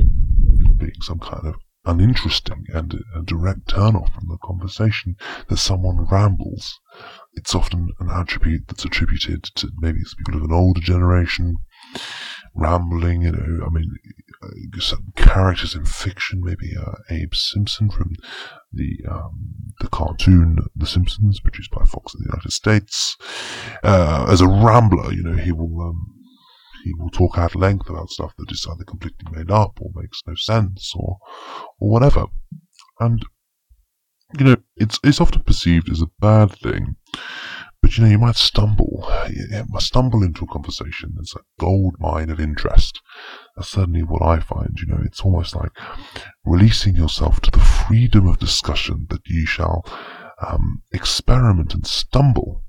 being 0.77 1.01
some 1.01 1.19
kind 1.19 1.47
of 1.47 1.55
uninteresting 1.85 2.65
and 2.73 3.01
a 3.15 3.21
direct 3.21 3.69
turn 3.69 3.95
off 3.95 4.13
from 4.13 4.27
the 4.27 4.37
conversation 4.43 5.15
that 5.47 5.57
someone 5.57 6.05
rambles. 6.11 6.79
It's 7.33 7.55
often 7.55 7.91
an 7.99 8.09
attribute 8.09 8.67
that's 8.67 8.83
attributed 8.83 9.43
to 9.55 9.71
maybe 9.79 9.99
people 10.17 10.35
of 10.35 10.49
an 10.49 10.53
older 10.53 10.81
generation, 10.81 11.57
rambling, 12.55 13.21
you 13.21 13.31
know, 13.31 13.65
I 13.65 13.69
mean, 13.69 13.91
uh, 14.43 14.79
certain 14.79 15.13
characters 15.15 15.75
in 15.75 15.85
fiction, 15.85 16.41
maybe 16.43 16.75
uh, 16.75 16.93
Abe 17.09 17.33
Simpson 17.33 17.89
from 17.89 18.15
the 18.71 18.97
um, 19.09 19.53
the 19.79 19.87
cartoon 19.87 20.59
The 20.75 20.87
Simpsons, 20.87 21.39
produced 21.39 21.71
by 21.71 21.85
Fox 21.85 22.13
in 22.13 22.21
the 22.21 22.29
United 22.31 22.51
States. 22.51 23.17
Uh, 23.83 24.27
as 24.29 24.41
a 24.41 24.47
rambler, 24.47 25.13
you 25.13 25.23
know, 25.23 25.37
he 25.37 25.51
will 25.51 25.81
um, 25.81 26.13
he 26.83 26.93
will 26.93 27.09
talk 27.09 27.37
at 27.37 27.55
length 27.55 27.89
about 27.89 28.09
stuff 28.09 28.33
that 28.37 28.51
is 28.51 28.67
either 28.69 28.83
completely 28.83 29.27
made 29.31 29.51
up 29.51 29.79
or 29.81 29.91
makes 29.95 30.21
no 30.27 30.35
sense 30.35 30.93
or 30.95 31.17
or 31.79 31.89
whatever. 31.89 32.25
And 32.99 33.23
you 34.37 34.45
know, 34.45 34.57
it's 34.75 34.99
it's 35.03 35.21
often 35.21 35.43
perceived 35.43 35.89
as 35.89 36.01
a 36.01 36.11
bad 36.19 36.51
thing. 36.51 36.95
But 37.87 37.97
you 37.97 38.03
know, 38.03 38.09
you 38.09 38.19
might 38.19 38.35
stumble, 38.35 39.09
you 39.29 39.65
might 39.69 39.81
stumble 39.81 40.21
into 40.21 40.43
a 40.43 40.47
conversation 40.51 41.13
that's 41.15 41.33
a 41.37 41.45
gold 41.57 41.95
mine 41.99 42.29
of 42.29 42.37
interest. 42.37 42.99
That's 43.55 43.69
certainly 43.69 44.03
what 44.03 44.21
I 44.21 44.41
find. 44.41 44.77
You 44.77 44.87
know, 44.87 45.01
it's 45.05 45.21
almost 45.21 45.55
like 45.55 45.71
releasing 46.43 46.97
yourself 46.97 47.39
to 47.39 47.51
the 47.51 47.61
freedom 47.61 48.27
of 48.27 48.39
discussion 48.39 49.07
that 49.09 49.21
you 49.27 49.45
shall 49.45 49.85
um, 50.45 50.81
experiment 50.91 51.73
and 51.73 51.87
stumble 51.87 52.65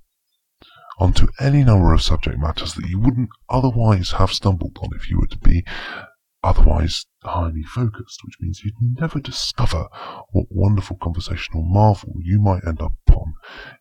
onto 1.00 1.26
any 1.40 1.64
number 1.64 1.92
of 1.92 2.00
subject 2.00 2.38
matters 2.38 2.75
that 2.75 2.88
you 2.88 3.00
wouldn't 3.00 3.30
otherwise 3.50 4.12
have 4.12 4.30
stumbled 4.30 4.78
on 4.80 4.90
if 4.94 5.10
you 5.10 5.18
were 5.18 5.26
to 5.26 5.38
be 5.38 5.64
otherwise 6.44 7.06
highly 7.25 7.64
focused, 7.64 8.20
which 8.25 8.37
means 8.40 8.62
you'd 8.62 9.00
never 9.00 9.18
discover 9.18 9.88
what 10.30 10.46
wonderful 10.48 10.96
conversational 11.02 11.64
marvel 11.64 12.12
you 12.22 12.40
might 12.40 12.64
end 12.64 12.80
up 12.80 12.92
upon 13.08 13.34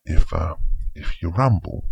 if 0.03 0.33
uh, 0.33 0.55
if 0.97 1.21
you 1.21 1.29
ramble. 1.29 1.89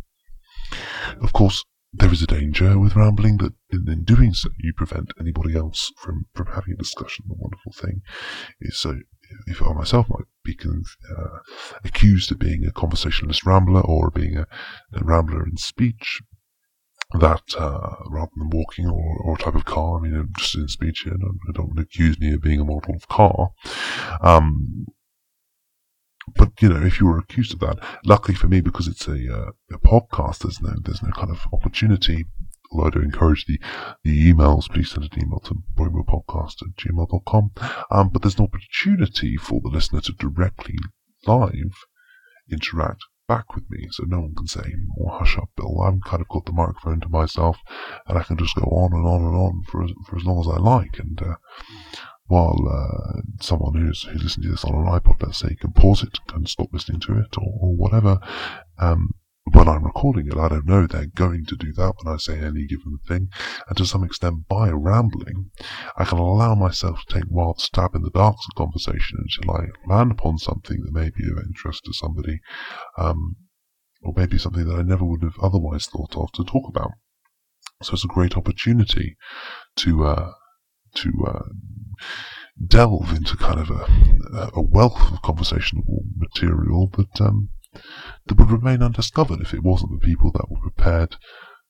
Of 1.22 1.34
course, 1.34 1.64
there 1.94 2.12
is 2.12 2.22
a 2.22 2.28
danger 2.28 2.78
with 2.78 2.96
rambling 2.96 3.38
that 3.38 3.54
in, 3.72 3.86
in, 3.88 4.04
doing 4.04 4.34
so 4.34 4.50
you 4.60 4.74
prevent 4.74 5.14
anybody 5.20 5.56
else 5.56 5.92
from, 5.98 6.26
from 6.34 6.48
having 6.48 6.74
a 6.74 6.78
discussion. 6.78 7.26
The 7.28 7.36
wonderful 7.38 7.72
thing 7.72 8.02
is 8.60 8.80
so 8.80 9.00
if 9.48 9.62
I 9.62 9.74
myself 9.74 10.08
might 10.10 10.26
be 10.44 10.58
uh, 10.64 11.40
accused 11.84 12.32
of 12.32 12.40
being 12.40 12.66
a 12.66 12.72
conversationalist 12.72 13.46
rambler 13.46 13.82
or 13.82 14.12
being 14.12 14.38
a, 14.38 14.48
a 14.94 15.04
rambler 15.04 15.46
in 15.46 15.58
speech, 15.58 16.22
that 17.14 17.44
uh, 17.58 17.96
rather 18.10 18.32
than 18.36 18.50
walking 18.50 18.88
or, 18.88 19.18
or 19.24 19.36
a 19.36 19.38
type 19.38 19.56
of 19.56 19.66
car, 19.66 19.98
I 20.00 20.02
mean, 20.02 20.16
I'm 20.16 20.34
just 20.38 20.56
in 20.56 20.68
speech 20.68 21.02
here, 21.06 21.16
don't, 21.18 21.40
don't 21.54 21.80
accuse 21.80 22.20
me 22.20 22.34
of 22.34 22.42
being 22.42 22.60
a 22.60 22.66
model 22.66 22.96
of 22.96 23.08
car. 23.08 23.50
Um, 24.22 24.86
but 26.36 26.52
you 26.62 26.70
know, 26.70 26.86
if 26.86 27.00
you 27.00 27.06
were 27.06 27.20
accused 27.20 27.54
of 27.54 27.60
that, 27.60 27.78
luckily 28.04 28.36
for 28.36 28.48
me, 28.48 28.62
because 28.62 28.88
it's 28.88 29.08
a, 29.08 29.34
uh, 29.34 29.52
a 29.72 29.78
podcast, 29.78 30.40
there's 30.40 30.62
no 30.62 30.74
there's 30.84 31.04
no 31.04 31.12
kind 31.12 31.30
of 31.30 31.42
opportunity. 31.54 32.26
Although 32.72 32.88
I 32.88 32.90
do 32.90 33.02
encourage 33.02 33.46
the, 33.46 33.60
the 34.04 34.34
emails, 34.34 34.70
please 34.70 34.92
send 34.92 35.04
an 35.06 35.22
email 35.22 35.40
to 35.42 35.62
boringbillpodcast 35.78 36.64
at 36.64 36.76
gmail.com. 36.76 37.52
Um, 37.92 38.10
but 38.10 38.22
there's 38.22 38.40
an 38.40 38.46
opportunity 38.46 39.38
for 39.38 39.62
the 39.62 39.70
listener 39.70 40.02
to 40.02 40.14
directly 40.14 40.76
live 41.28 41.76
interact 42.52 43.04
back 43.28 43.56
with 43.56 43.70
me, 43.70 43.88
so 43.92 44.04
no 44.06 44.22
one 44.22 44.36
can 44.36 44.48
say, 44.48 44.76
"More 44.98 45.18
hush 45.18 45.38
up, 45.38 45.50
Bill." 45.56 45.82
I've 45.82 46.02
kind 46.02 46.22
of 46.22 46.28
got 46.28 46.46
the 46.46 46.52
microphone 46.52 47.00
to 47.02 47.10
myself, 47.10 47.58
and 48.08 48.18
I 48.18 48.24
can 48.24 48.38
just 48.38 48.56
go 48.56 48.64
on 48.64 48.94
and 48.94 49.06
on 49.06 49.22
and 49.22 49.36
on 49.36 49.64
for 49.64 49.84
as, 49.84 49.92
for 50.08 50.18
as 50.18 50.26
long 50.26 50.40
as 50.40 50.48
I 50.48 50.58
like. 50.58 51.00
And 51.00 51.22
uh, 51.22 51.36
while 52.28 52.58
uh, 52.68 53.22
someone 53.42 53.76
who's 53.76 54.06
listening 54.14 54.48
to 54.48 54.52
this 54.52 54.66
on 54.66 54.74
an 54.76 54.86
iPod, 54.86 55.22
let's 55.22 55.40
say, 55.40 55.56
can 55.56 55.72
pause 55.74 56.04
it 56.04 56.20
and 56.34 56.48
stop 56.50 56.70
listening 56.74 57.00
to 57.02 57.20
it 57.20 57.38
or, 57.38 57.54
or 57.60 57.76
whatever, 57.76 58.20
um, 58.80 59.10
when 59.52 59.68
I'm 59.68 59.86
recording 59.86 60.28
it, 60.28 60.38
I 60.38 60.50
don't 60.50 60.66
know 60.66 60.88
they're 60.88 61.06
going 61.06 61.46
to 61.46 61.56
do 61.56 61.72
that 61.74 61.94
when 62.02 62.14
I 62.14 62.18
say 62.18 62.40
any 62.40 62.66
given 62.66 62.98
thing. 63.08 63.30
And 63.68 63.78
to 63.78 63.86
some 63.86 64.04
extent, 64.04 64.48
by 64.48 64.70
rambling, 64.70 65.52
I 65.96 66.04
can 66.04 66.18
allow 66.18 66.56
myself 66.56 67.06
to 67.06 67.14
take 67.14 67.30
wild 67.30 67.62
stab 67.62 67.94
in 67.94 68.02
the 68.02 68.10
dark 68.10 68.36
of 68.36 68.56
conversation 68.58 69.20
until 69.20 69.56
I 69.56 69.68
land 69.88 70.12
upon 70.12 70.40
something 70.40 70.82
that 70.84 70.94
may 70.94 71.12
be 71.12 71.30
of 71.30 71.46
interest 71.46 71.86
to 71.86 71.94
somebody, 71.94 72.40
um, 72.98 73.36
or 74.02 74.14
maybe 74.16 74.40
something 74.40 74.66
that 74.66 74.80
I 74.80 74.82
never 74.82 75.06
would 75.06 75.22
have 75.22 75.38
otherwise 75.40 75.86
thought 75.86 76.18
of 76.18 76.32
to 76.34 76.44
talk 76.44 76.68
about. 76.68 76.92
So 77.84 77.94
it's 77.94 78.06
a 78.06 78.08
great 78.08 78.36
opportunity 78.36 79.16
to 79.78 80.06
uh, 80.06 80.32
to 80.96 81.12
uh, 81.28 81.44
delve 82.66 83.12
into 83.14 83.36
kind 83.38 83.60
of 83.60 83.70
a, 83.70 84.50
a 84.54 84.62
wealth 84.62 85.12
of 85.12 85.22
conversational 85.22 86.06
material 86.16 86.90
that 86.98 87.22
um, 87.22 87.50
that 88.26 88.38
would 88.38 88.52
remain 88.52 88.82
undiscovered 88.82 89.42
if 89.42 89.54
it 89.54 89.64
wasn't 89.64 89.92
the 89.92 90.06
people 90.06 90.32
that 90.32 90.50
were 90.50 90.60
prepared 90.60 91.18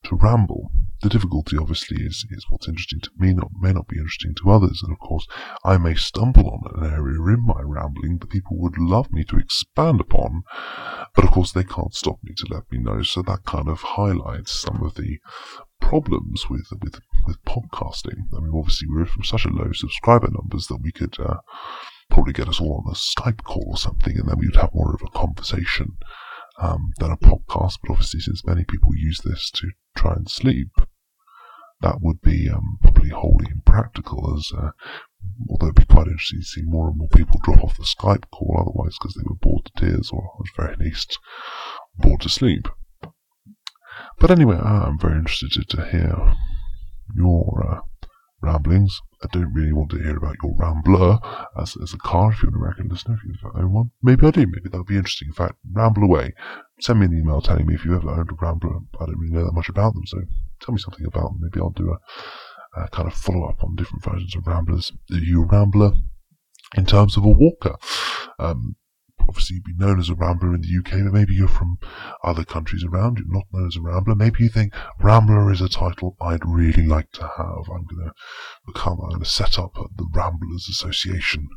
to 0.06 0.16
ramble. 0.16 0.72
The 1.02 1.10
difficulty, 1.10 1.58
obviously, 1.58 1.98
is, 2.04 2.26
is 2.32 2.46
what's 2.50 2.68
interesting 2.68 3.02
to 3.02 3.12
me 3.18 3.34
not, 3.34 3.52
may 3.60 3.74
not 3.74 3.88
be 3.88 3.98
interesting 3.98 4.34
to 4.36 4.52
others, 4.52 4.82
and 4.82 4.92
of 4.94 5.00
course, 5.00 5.28
I 5.64 5.78
may 5.78 5.94
stumble 5.94 6.50
on 6.50 6.62
an 6.74 6.92
area 6.92 7.22
in 7.22 7.46
my 7.46 7.62
rambling 7.62 8.18
that 8.20 8.30
people 8.30 8.58
would 8.60 8.78
love 8.78 9.12
me 9.12 9.24
to 9.26 9.38
expand 9.38 10.00
upon, 10.00 10.44
but 11.14 11.26
of 11.26 11.32
course, 11.32 11.52
they 11.52 11.64
can't 11.64 11.94
stop 11.94 12.20
me 12.24 12.34
to 12.38 12.48
let 12.50 12.72
me 12.72 12.78
know, 12.80 13.04
so 13.04 13.22
that 13.24 13.44
kind 13.46 13.68
of 13.68 13.82
highlights 13.82 14.60
some 14.60 14.82
of 14.82 14.96
the 14.96 15.20
problems 15.82 16.50
with 16.50 16.68
with 16.82 17.00
with 17.28 17.44
podcasting. 17.46 18.28
I 18.36 18.40
mean, 18.40 18.54
obviously, 18.56 18.88
we're 18.90 19.06
from 19.06 19.24
such 19.24 19.46
a 19.46 19.50
low 19.50 19.72
subscriber 19.74 20.30
numbers 20.32 20.68
that 20.68 20.82
we 20.82 20.92
could 20.92 21.20
uh, 21.20 21.38
probably 22.10 22.34
get 22.34 22.48
us 22.48 22.62
all 22.62 22.84
on 22.86 22.92
a 22.92 22.96
Skype 22.96 23.44
call 23.44 23.66
or 23.68 23.78
something, 23.78 24.18
and 24.18 24.30
then 24.30 24.38
we 24.40 24.48
would 24.48 24.56
have 24.56 24.74
more 24.74 24.96
of 24.96 25.02
a 25.06 25.18
conversation 25.18 25.98
um, 26.62 26.92
than 27.00 27.12
a 27.12 27.18
podcast. 27.18 27.80
But 27.82 27.92
obviously, 27.92 28.22
since 28.22 28.46
many 28.46 28.64
people 28.64 28.96
use 28.96 29.20
this 29.24 29.50
to 29.52 29.72
try 29.96 30.14
and 30.14 30.30
sleep, 30.30 30.70
that 31.82 32.02
would 32.02 32.22
be 32.22 32.50
um, 32.50 32.78
probably 32.82 33.10
wholly 33.10 33.48
impractical. 33.52 34.36
As 34.38 34.52
uh, 34.58 34.72
although 35.50 35.68
it'd 35.68 35.88
be 35.88 35.94
quite 35.94 36.08
interesting 36.08 36.40
to 36.40 36.46
see 36.46 36.62
more 36.64 36.90
and 36.90 36.98
more 36.98 37.10
people 37.10 37.40
drop 37.44 37.64
off 37.64 37.78
the 37.78 37.84
Skype 37.84 38.30
call 38.32 38.58
otherwise 38.60 38.98
because 39.00 39.16
they 39.16 39.24
were 39.26 39.36
bored 39.36 39.66
to 39.66 39.72
tears, 39.78 40.12
or 40.12 40.32
at 40.40 40.56
very 40.56 40.76
least 40.78 41.20
bored 41.98 42.22
to 42.22 42.30
sleep. 42.30 42.68
But 44.20 44.32
anyway, 44.32 44.58
I'm 44.58 45.00
very 45.00 45.18
interested 45.18 45.70
to 45.70 45.86
hear 45.86 46.36
your 47.16 47.66
uh, 47.70 47.82
ramblings. 48.42 49.00
I 49.24 49.28
don't 49.32 49.54
really 49.54 49.74
want 49.74 49.90
to 49.92 49.98
hear 49.98 50.18
about 50.18 50.36
your 50.44 50.56
Rambler 50.58 51.20
as, 51.60 51.76
as 51.82 51.94
a 51.94 51.98
car 51.98 52.32
if 52.32 52.42
you're 52.42 52.50
an 52.50 52.58
American 52.58 52.90
listener, 52.90 53.16
if 53.16 53.24
you've 53.26 53.38
ever 53.44 53.64
owned 53.64 53.74
one. 53.74 53.92
Maybe 54.04 54.28
I 54.28 54.32
do, 54.32 54.42
maybe 54.42 54.70
that 54.70 54.78
would 54.78 54.88
be 54.88 54.98
interesting. 54.98 55.30
In 55.30 55.34
fact, 55.34 55.56
ramble 55.72 56.04
away. 56.04 56.34
Send 56.80 57.00
me 57.00 57.06
an 57.06 57.18
email 57.18 57.42
telling 57.42 57.66
me 57.66 57.76
if 57.76 57.86
you 57.86 57.96
ever 57.96 58.10
owned 58.10 58.30
a 58.30 58.36
Rambler. 58.40 58.80
I 59.00 59.06
don't 59.06 59.18
really 59.18 59.34
know 59.34 59.46
that 59.46 59.54
much 59.54 59.70
about 59.70 59.94
them, 59.94 60.06
so 60.06 60.20
tell 60.62 60.74
me 60.74 60.80
something 60.80 61.06
about 61.06 61.32
them. 61.32 61.40
Maybe 61.42 61.60
I'll 61.60 61.70
do 61.72 61.92
a, 61.94 62.82
a 62.82 62.88
kind 62.90 63.08
of 63.08 63.14
follow 63.14 63.48
up 63.48 63.64
on 63.64 63.76
different 63.76 64.04
versions 64.04 64.36
of 64.36 64.46
Ramblers. 64.46 64.92
Are 65.12 65.18
you 65.18 65.44
a 65.44 65.46
Rambler 65.46 65.94
in 66.76 66.86
terms 66.86 67.18
of 67.18 67.26
a 67.26 67.30
walker? 67.30 67.76
Um, 68.38 68.76
obviously 69.28 69.60
be 69.60 69.74
known 69.78 70.00
as 70.00 70.10
a 70.10 70.16
Rambler 70.16 70.56
in 70.56 70.62
the 70.62 70.80
UK, 70.80 71.04
but 71.04 71.14
maybe 71.14 71.34
you're 71.34 71.48
from 71.48 71.78
other 72.24 72.44
countries 72.44 72.84
around, 72.84 73.18
you're 73.18 73.28
not 73.28 73.46
known 73.52 73.68
as 73.68 73.76
a 73.76 73.82
Rambler. 73.82 74.16
Maybe 74.16 74.44
you 74.44 74.50
think 74.50 74.74
Rambler 75.00 75.52
is 75.52 75.62
a 75.62 75.70
title 75.70 76.16
I'd 76.22 76.46
really 76.46 76.86
like 76.86 77.12
to 77.14 77.22
have. 77.22 77.70
I'm 77.70 77.86
going 77.86 78.06
to 78.06 78.14
become, 78.66 79.00
I'm 79.02 79.10
going 79.10 79.24
to 79.24 79.30
set 79.30 79.60
up 79.60 79.74
the 79.74 80.08
Ramblers 80.14 80.68
Association 80.70 81.48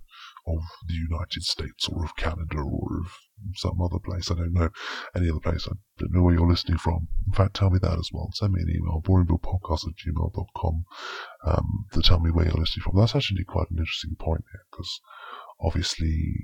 of 0.47 0.63
the 0.87 0.95
United 0.95 1.43
States 1.43 1.89
or 1.89 2.05
of 2.05 2.17
Canada 2.17 2.59
or 2.59 3.01
of 3.01 3.13
some 3.55 3.81
other 3.81 3.99
place. 3.99 4.31
I 4.31 4.35
don't 4.35 4.53
know 4.53 4.71
any 5.15 5.31
other 5.31 5.41
place. 5.41 5.67
I 5.69 5.75
don't 5.99 6.13
know 6.13 6.23
where 6.23 6.35
you're 6.35 6.49
listening 6.49 6.79
from. 6.79 7.09
In 7.27 7.33
fact, 7.33 7.55
tell 7.55 7.71
me 7.71 7.79
that 7.83 7.99
as 7.99 8.11
well. 8.13 8.31
Send 8.33 8.53
me 8.53 8.63
an 8.63 8.71
email, 8.71 9.03
boringbillpodcast 9.03 9.87
at 9.89 9.95
gmail.com, 9.97 10.85
um, 11.45 11.87
to 11.93 12.03
tell 12.03 12.21
me 12.21 12.31
where 12.31 12.47
you're 12.47 12.55
listening 12.55 12.83
from. 12.83 12.97
That's 12.97 13.15
actually 13.15 13.45
quite 13.45 13.71
an 13.71 13.79
interesting 13.79 14.17
point 14.19 14.45
here 14.53 14.65
because 14.71 15.01
obviously 15.61 16.35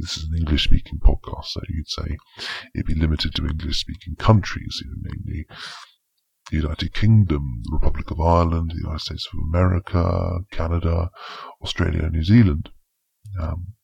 this 0.00 0.16
is 0.16 0.24
an 0.24 0.38
English 0.38 0.64
speaking 0.64 0.98
podcast, 0.98 1.46
so 1.46 1.60
you'd 1.68 1.88
say 1.88 2.16
it'd 2.74 2.86
be 2.86 2.94
limited 2.94 3.34
to 3.34 3.46
English 3.46 3.80
speaking 3.80 4.16
countries, 4.16 4.82
you 4.82 4.90
know, 4.90 5.10
namely 5.10 5.46
the 6.50 6.56
United 6.56 6.92
Kingdom, 6.92 7.62
the 7.64 7.72
Republic 7.72 8.10
of 8.10 8.20
Ireland, 8.20 8.70
the 8.70 8.80
United 8.80 9.00
States 9.00 9.28
of 9.32 9.38
America, 9.40 10.40
Canada, 10.50 11.10
Australia, 11.62 12.08
New 12.10 12.24
Zealand, 12.24 12.70
um, 13.40 13.74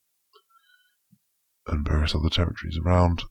and 1.67 1.87
various 1.87 2.15
other 2.15 2.29
territories 2.29 2.77
around. 2.83 3.23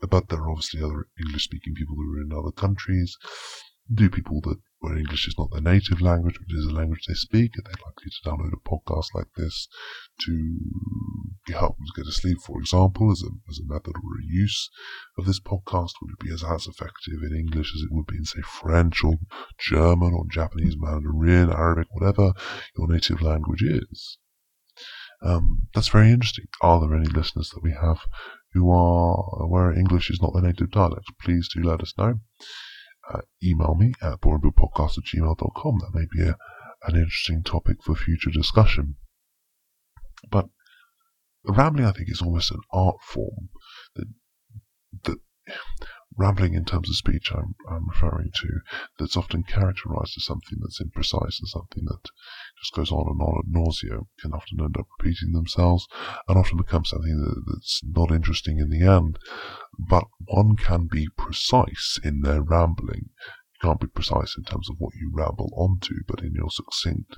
But 0.00 0.28
there 0.28 0.40
are 0.40 0.50
obviously 0.50 0.82
other 0.82 1.08
English 1.18 1.44
speaking 1.44 1.74
people 1.74 1.96
who 1.96 2.14
are 2.14 2.22
in 2.22 2.32
other 2.32 2.52
countries. 2.52 3.16
Do 3.92 4.08
people 4.08 4.40
that 4.42 4.56
where 4.80 4.96
English 4.96 5.28
is 5.28 5.38
not 5.38 5.50
their 5.52 5.60
native 5.60 6.00
language, 6.00 6.36
but 6.38 6.56
is 6.56 6.66
a 6.66 6.74
language 6.74 7.04
they 7.06 7.14
speak, 7.14 7.52
and 7.54 7.66
they'd 7.66 7.84
like 7.84 7.94
you 8.02 8.10
to 8.10 8.28
download 8.28 8.52
a 8.52 8.68
podcast 8.68 9.08
like 9.14 9.28
this 9.36 9.68
to 10.20 10.58
help 11.52 11.76
them 11.76 11.86
to 11.86 12.00
get 12.00 12.06
to 12.06 12.12
sleep, 12.12 12.38
for 12.40 12.58
example, 12.58 13.10
as 13.12 13.22
a, 13.22 13.30
as 13.48 13.58
a 13.58 13.72
method 13.72 13.94
or 13.94 14.18
a 14.18 14.24
use 14.24 14.70
of 15.18 15.26
this 15.26 15.40
podcast, 15.40 15.92
would 16.00 16.12
it 16.12 16.24
be 16.24 16.32
as, 16.32 16.42
as 16.42 16.66
effective 16.66 17.22
in 17.22 17.36
English 17.36 17.72
as 17.74 17.82
it 17.82 17.92
would 17.92 18.06
be 18.06 18.16
in, 18.16 18.24
say, 18.24 18.40
French 18.40 19.04
or 19.04 19.14
German 19.58 20.14
or 20.14 20.24
Japanese, 20.30 20.76
Mandarin, 20.78 21.50
Arabic, 21.50 21.88
whatever 21.92 22.32
your 22.76 22.88
native 22.88 23.20
language 23.20 23.62
is? 23.62 24.18
Um, 25.22 25.68
that's 25.74 25.88
very 25.88 26.10
interesting. 26.10 26.46
Are 26.62 26.80
there 26.80 26.96
any 26.96 27.08
listeners 27.08 27.50
that 27.50 27.62
we 27.62 27.72
have 27.72 28.00
who 28.54 28.70
are 28.70 29.46
where 29.46 29.72
English 29.72 30.10
is 30.10 30.20
not 30.22 30.32
their 30.32 30.42
native 30.42 30.70
dialect? 30.70 31.06
Please 31.20 31.48
do 31.54 31.62
let 31.62 31.82
us 31.82 31.92
know. 31.98 32.20
Uh, 33.12 33.20
email 33.42 33.74
me 33.74 33.92
at 34.02 34.20
boringbillpodcast 34.20 34.98
at 34.98 35.04
gmail.com. 35.04 35.78
That 35.80 35.94
may 35.94 36.06
be 36.12 36.28
a, 36.28 36.36
an 36.84 36.94
interesting 36.96 37.42
topic 37.42 37.82
for 37.82 37.94
future 37.94 38.30
discussion. 38.30 38.96
But 40.30 40.46
rambling, 41.44 41.86
I 41.86 41.92
think, 41.92 42.10
is 42.10 42.22
almost 42.22 42.52
an 42.52 42.60
art 42.72 42.96
form 43.02 43.48
that 43.96 44.06
that 45.04 45.18
rambling 46.16 46.54
in 46.54 46.64
terms 46.64 46.88
of 46.88 46.96
speech 46.96 47.30
I'm, 47.34 47.54
I'm 47.70 47.88
referring 47.88 48.30
to 48.34 48.48
that's 48.98 49.16
often 49.16 49.42
characterized 49.44 50.14
as 50.16 50.24
something 50.24 50.58
that's 50.60 50.82
imprecise 50.82 51.38
and 51.40 51.48
something 51.48 51.84
that 51.84 52.10
just 52.58 52.74
goes 52.74 52.90
on 52.90 53.06
and 53.08 53.20
on 53.20 53.38
ad 53.38 53.52
nausea 53.52 54.00
can 54.20 54.32
often 54.32 54.60
end 54.60 54.76
up 54.78 54.86
repeating 54.98 55.32
themselves 55.32 55.86
and 56.28 56.36
often 56.36 56.56
become 56.56 56.84
something 56.84 57.20
that, 57.20 57.42
that's 57.46 57.80
not 57.84 58.10
interesting 58.10 58.58
in 58.58 58.70
the 58.70 58.86
end. 58.86 59.18
But 59.78 60.04
one 60.24 60.56
can 60.56 60.88
be 60.90 61.08
precise 61.16 61.98
in 62.02 62.22
their 62.22 62.42
rambling. 62.42 63.10
You 63.54 63.68
can't 63.68 63.80
be 63.80 63.86
precise 63.86 64.36
in 64.36 64.44
terms 64.44 64.68
of 64.68 64.76
what 64.78 64.94
you 64.94 65.10
ramble 65.14 65.52
onto, 65.56 65.94
but 66.06 66.20
in 66.20 66.32
your 66.34 66.50
succinct 66.50 67.16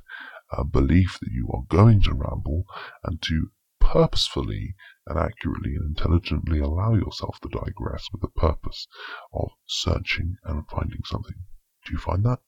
uh, 0.57 0.65
belief 0.65 1.19
that 1.21 1.31
you 1.33 1.49
are 1.53 1.63
going 1.69 2.03
to 2.03 2.15
ramble 2.15 2.65
and 3.05 3.21
to 3.23 3.51
purposefully 3.83 4.75
and 5.07 5.19
accurately 5.19 5.75
and 5.75 5.97
intelligently 5.97 6.61
allow 6.61 6.95
yourself 6.95 7.39
to 7.41 7.49
digress 7.49 8.07
with 8.13 8.23
the 8.23 8.41
purpose 8.41 8.87
of 9.35 9.51
searching 9.67 10.37
and 10.45 10.65
finding 10.69 11.01
something. 11.05 11.35
Do 11.85 11.93
you 11.93 11.99
find 11.99 12.25
that? 12.25 12.39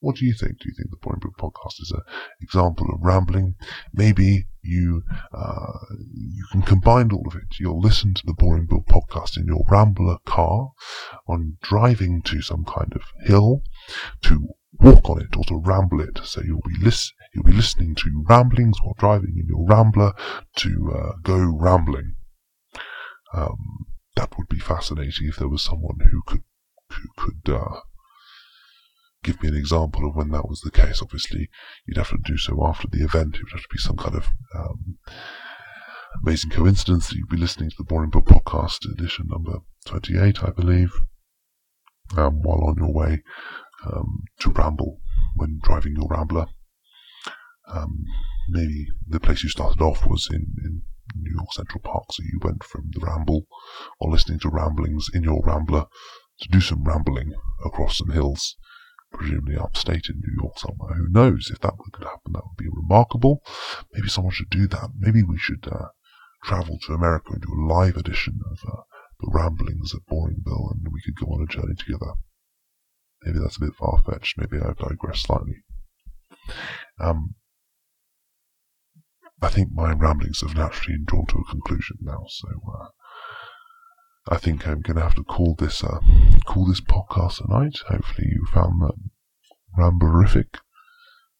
What 0.00 0.16
do 0.16 0.26
you 0.26 0.34
think? 0.34 0.58
Do 0.58 0.68
you 0.68 0.74
think 0.76 0.90
the 0.90 0.98
Boring 0.98 1.20
Bill 1.20 1.32
podcast 1.38 1.80
is 1.80 1.90
an 1.90 2.02
example 2.40 2.86
of 2.92 3.00
rambling? 3.00 3.56
Maybe 3.92 4.46
you 4.62 5.02
uh, 5.32 5.78
you 6.12 6.44
can 6.52 6.62
combine 6.62 7.10
all 7.10 7.26
of 7.26 7.34
it. 7.34 7.58
You'll 7.58 7.80
listen 7.80 8.14
to 8.14 8.26
the 8.26 8.34
Boring 8.34 8.66
Bill 8.66 8.84
podcast 8.88 9.36
in 9.36 9.46
your 9.46 9.64
Rambler 9.68 10.18
car, 10.26 10.72
on 11.26 11.56
driving 11.62 12.22
to 12.22 12.42
some 12.42 12.64
kind 12.64 12.92
of 12.92 13.02
hill, 13.26 13.62
to 14.22 14.48
walk 14.78 15.08
on 15.08 15.20
it 15.20 15.36
or 15.36 15.44
to 15.44 15.56
ramble 15.56 16.00
it. 16.00 16.20
So 16.24 16.42
you'll 16.42 16.60
be 16.60 16.84
lis- 16.84 17.12
you'll 17.36 17.44
be 17.44 17.52
listening 17.52 17.94
to 17.94 18.24
ramblings 18.28 18.78
while 18.82 18.96
driving 18.98 19.36
in 19.38 19.46
your 19.46 19.66
Rambler 19.66 20.12
to 20.56 20.92
uh, 20.94 21.12
go 21.22 21.36
rambling. 21.36 22.14
Um, 23.34 23.86
that 24.16 24.32
would 24.38 24.48
be 24.48 24.58
fascinating 24.58 25.28
if 25.28 25.36
there 25.36 25.48
was 25.48 25.62
someone 25.62 25.98
who 26.10 26.22
could 26.26 26.42
who 26.90 27.08
could 27.18 27.52
uh, 27.52 27.80
give 29.22 29.42
me 29.42 29.48
an 29.48 29.56
example 29.56 30.08
of 30.08 30.16
when 30.16 30.30
that 30.30 30.48
was 30.48 30.62
the 30.62 30.70
case. 30.70 31.02
Obviously, 31.02 31.50
you'd 31.86 31.98
have 31.98 32.10
to 32.10 32.18
do 32.24 32.38
so 32.38 32.64
after 32.64 32.88
the 32.88 33.04
event. 33.04 33.34
It 33.34 33.42
would 33.42 33.52
have 33.52 33.62
to 33.62 33.68
be 33.70 33.78
some 33.78 33.96
kind 33.96 34.14
of 34.14 34.28
um, 34.54 34.98
amazing 36.22 36.50
coincidence 36.50 37.08
that 37.08 37.16
you'd 37.16 37.28
be 37.28 37.36
listening 37.36 37.68
to 37.70 37.76
the 37.76 37.84
Boring 37.84 38.10
Bill 38.10 38.22
podcast 38.22 38.90
edition 38.90 39.26
number 39.28 39.58
28, 39.84 40.42
I 40.42 40.50
believe, 40.50 40.92
um, 42.16 42.40
while 42.42 42.64
on 42.64 42.76
your 42.78 42.92
way 42.92 43.22
um, 43.84 44.24
to 44.40 44.50
ramble 44.50 45.00
when 45.34 45.60
driving 45.62 45.96
your 45.96 46.08
Rambler. 46.08 46.46
Um, 47.72 48.04
maybe 48.48 48.86
the 49.08 49.20
place 49.20 49.42
you 49.42 49.48
started 49.48 49.82
off 49.82 50.06
was 50.06 50.28
in, 50.30 50.46
in 50.64 50.82
New 51.14 51.32
York 51.34 51.52
Central 51.52 51.80
Park, 51.80 52.04
so 52.12 52.22
you 52.22 52.38
went 52.42 52.62
from 52.62 52.90
the 52.92 53.04
ramble 53.04 53.46
or 54.00 54.10
listening 54.10 54.38
to 54.40 54.48
ramblings 54.48 55.08
in 55.12 55.22
your 55.22 55.42
Rambler 55.44 55.86
to 56.40 56.48
do 56.48 56.60
some 56.60 56.84
rambling 56.84 57.32
across 57.64 57.98
some 57.98 58.10
hills, 58.10 58.56
presumably 59.12 59.56
upstate 59.56 60.08
in 60.08 60.20
New 60.20 60.42
York 60.42 60.58
somewhere. 60.58 60.94
Who 60.94 61.08
knows 61.08 61.50
if 61.50 61.60
that 61.60 61.74
could 61.92 62.04
happen? 62.04 62.32
That 62.32 62.44
would 62.44 62.56
be 62.58 62.68
remarkable. 62.70 63.42
Maybe 63.92 64.08
someone 64.08 64.34
should 64.34 64.50
do 64.50 64.66
that. 64.68 64.90
Maybe 64.98 65.22
we 65.22 65.38
should 65.38 65.66
uh, 65.70 65.88
travel 66.44 66.78
to 66.82 66.92
America 66.92 67.32
and 67.32 67.42
do 67.42 67.52
a 67.52 67.66
live 67.72 67.96
edition 67.96 68.40
of 68.50 68.58
uh, 68.68 68.82
the 69.20 69.30
ramblings 69.32 69.94
at 69.94 70.06
Boring 70.06 70.42
Bill, 70.44 70.70
and 70.72 70.92
we 70.92 71.00
could 71.02 71.16
go 71.16 71.32
on 71.32 71.42
a 71.42 71.46
journey 71.46 71.74
together. 71.74 72.12
Maybe 73.22 73.38
that's 73.38 73.56
a 73.56 73.60
bit 73.60 73.74
far 73.74 74.02
fetched. 74.04 74.38
Maybe 74.38 74.62
I've 74.62 74.76
digressed 74.76 75.26
slightly. 75.26 75.64
Um, 77.00 77.34
I 79.42 79.48
think 79.48 79.72
my 79.72 79.92
ramblings 79.92 80.40
have 80.40 80.56
naturally 80.56 80.98
drawn 81.04 81.26
to 81.26 81.38
a 81.38 81.50
conclusion 81.50 81.98
now, 82.00 82.24
so 82.28 82.48
uh, 82.48 82.88
I 84.28 84.38
think 84.38 84.66
I'm 84.66 84.80
going 84.80 84.96
to 84.96 85.02
have 85.02 85.14
to 85.16 85.24
call 85.24 85.54
this 85.58 85.84
uh, 85.84 86.00
call 86.46 86.66
this 86.66 86.80
podcast 86.80 87.40
a 87.44 87.52
night. 87.52 87.76
Hopefully, 87.88 88.28
you 88.30 88.46
found 88.52 88.80
that 88.80 88.94
ramberific. 89.78 90.58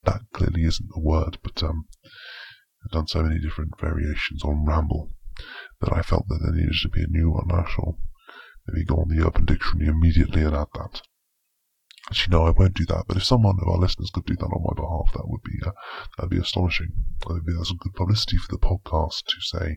That 0.05 0.21
clearly 0.33 0.65
isn't 0.65 0.91
a 0.95 1.01
word, 1.01 1.39
but 1.43 1.63
um, 1.63 1.87
I've 2.85 2.93
done 2.93 3.09
so 3.09 3.23
many 3.23 3.41
different 3.41 3.81
variations 3.81 4.45
on 4.45 4.67
ramble 4.67 5.11
that 5.81 5.93
I 5.93 6.03
felt 6.03 6.29
that 6.29 6.39
there 6.43 6.55
needed 6.55 6.77
to 6.83 6.89
be 6.89 7.03
a 7.03 7.09
new 7.09 7.31
one. 7.31 7.51
I 7.51 7.69
shall 7.69 7.99
maybe 8.69 8.85
go 8.85 8.97
on 8.97 9.09
the 9.09 9.27
Urban 9.27 9.47
Dictionary 9.47 9.89
immediately 9.89 10.43
and 10.43 10.55
add 10.55 10.69
that. 10.75 11.03
Actually, 12.09 12.37
no, 12.37 12.47
I 12.47 12.51
won't 12.51 12.75
do 12.75 12.87
that. 12.87 13.05
But 13.09 13.17
if 13.17 13.25
someone 13.25 13.59
of 13.61 13.69
our 13.69 13.79
listeners 13.79 14.11
could 14.13 14.27
do 14.27 14.37
that 14.37 14.45
on 14.45 14.63
my 14.63 14.75
behalf, 14.75 15.13
that 15.15 15.29
would 15.29 15.43
be 15.43 15.59
uh, 15.65 15.73
that'd 16.17 16.31
be 16.31 16.39
astonishing. 16.39 16.93
That'd 17.27 17.45
be 17.45 17.53
that's 17.53 17.73
good 17.73 17.95
publicity 17.95 18.37
for 18.37 18.53
the 18.53 18.59
podcast 18.59 19.25
to 19.27 19.41
say, 19.41 19.77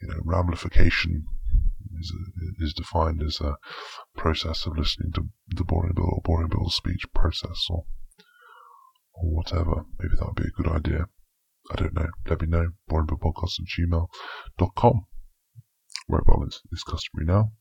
you 0.00 0.08
know, 0.08 0.20
ramblification 0.24 1.24
is 1.98 2.12
is 2.60 2.74
defined 2.74 3.22
as 3.22 3.40
a 3.40 3.56
process 4.16 4.66
of 4.66 4.78
listening 4.78 5.12
to 5.12 5.28
the 5.48 5.64
Boring 5.64 5.94
Bill 5.94 6.10
or 6.12 6.22
Boring 6.22 6.48
Bill's 6.48 6.76
speech 6.76 7.06
process 7.12 7.66
or 7.68 7.84
or 9.14 9.30
whatever. 9.30 9.84
Maybe 9.98 10.14
that 10.16 10.26
would 10.26 10.36
be 10.36 10.48
a 10.48 10.62
good 10.62 10.72
idea. 10.72 11.06
I 11.72 11.76
don't 11.76 11.94
know. 11.94 12.08
Let 12.28 12.42
me 12.42 12.46
know. 12.46 12.68
BoringBillPodcast 12.90 13.60
at 13.60 13.66
gmail.com 13.66 15.06
mobile 16.08 16.44
is, 16.46 16.62
is 16.72 16.82
customary 16.82 17.26
now. 17.26 17.52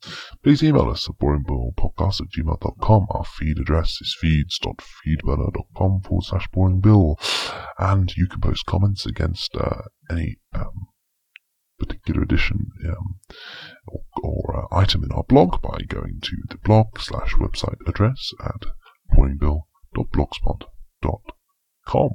Please 0.44 0.64
email 0.64 0.90
us 0.90 1.10
at 1.10 1.18
boringbillpodcast 1.18 2.22
at 2.22 2.30
gmail.com. 2.30 3.08
Our 3.10 3.26
feed 3.26 3.60
address 3.60 4.00
is 4.02 4.16
feeds.feedburner.com 4.20 6.02
forward 6.02 6.24
slash 6.24 6.48
boringbill. 6.50 7.18
And 7.78 8.12
you 8.16 8.28
can 8.28 8.42
post 8.42 8.66
comments 8.66 9.06
against 9.06 9.56
uh, 9.56 9.84
any 10.10 10.38
um, 10.54 10.88
particular 11.80 12.22
edition 12.22 12.72
um, 12.88 13.20
or, 13.88 14.02
or 14.22 14.58
uh, 14.58 14.68
item 14.76 15.04
in 15.04 15.12
our 15.12 15.24
blog 15.24 15.62
by 15.62 15.80
going 15.88 16.20
to 16.22 16.38
the 16.50 16.58
blog 16.58 17.00
slash 17.00 17.34
website 17.36 17.80
address 17.88 18.32
at 18.44 18.66
boringbill.blogspot.com. 19.16 22.10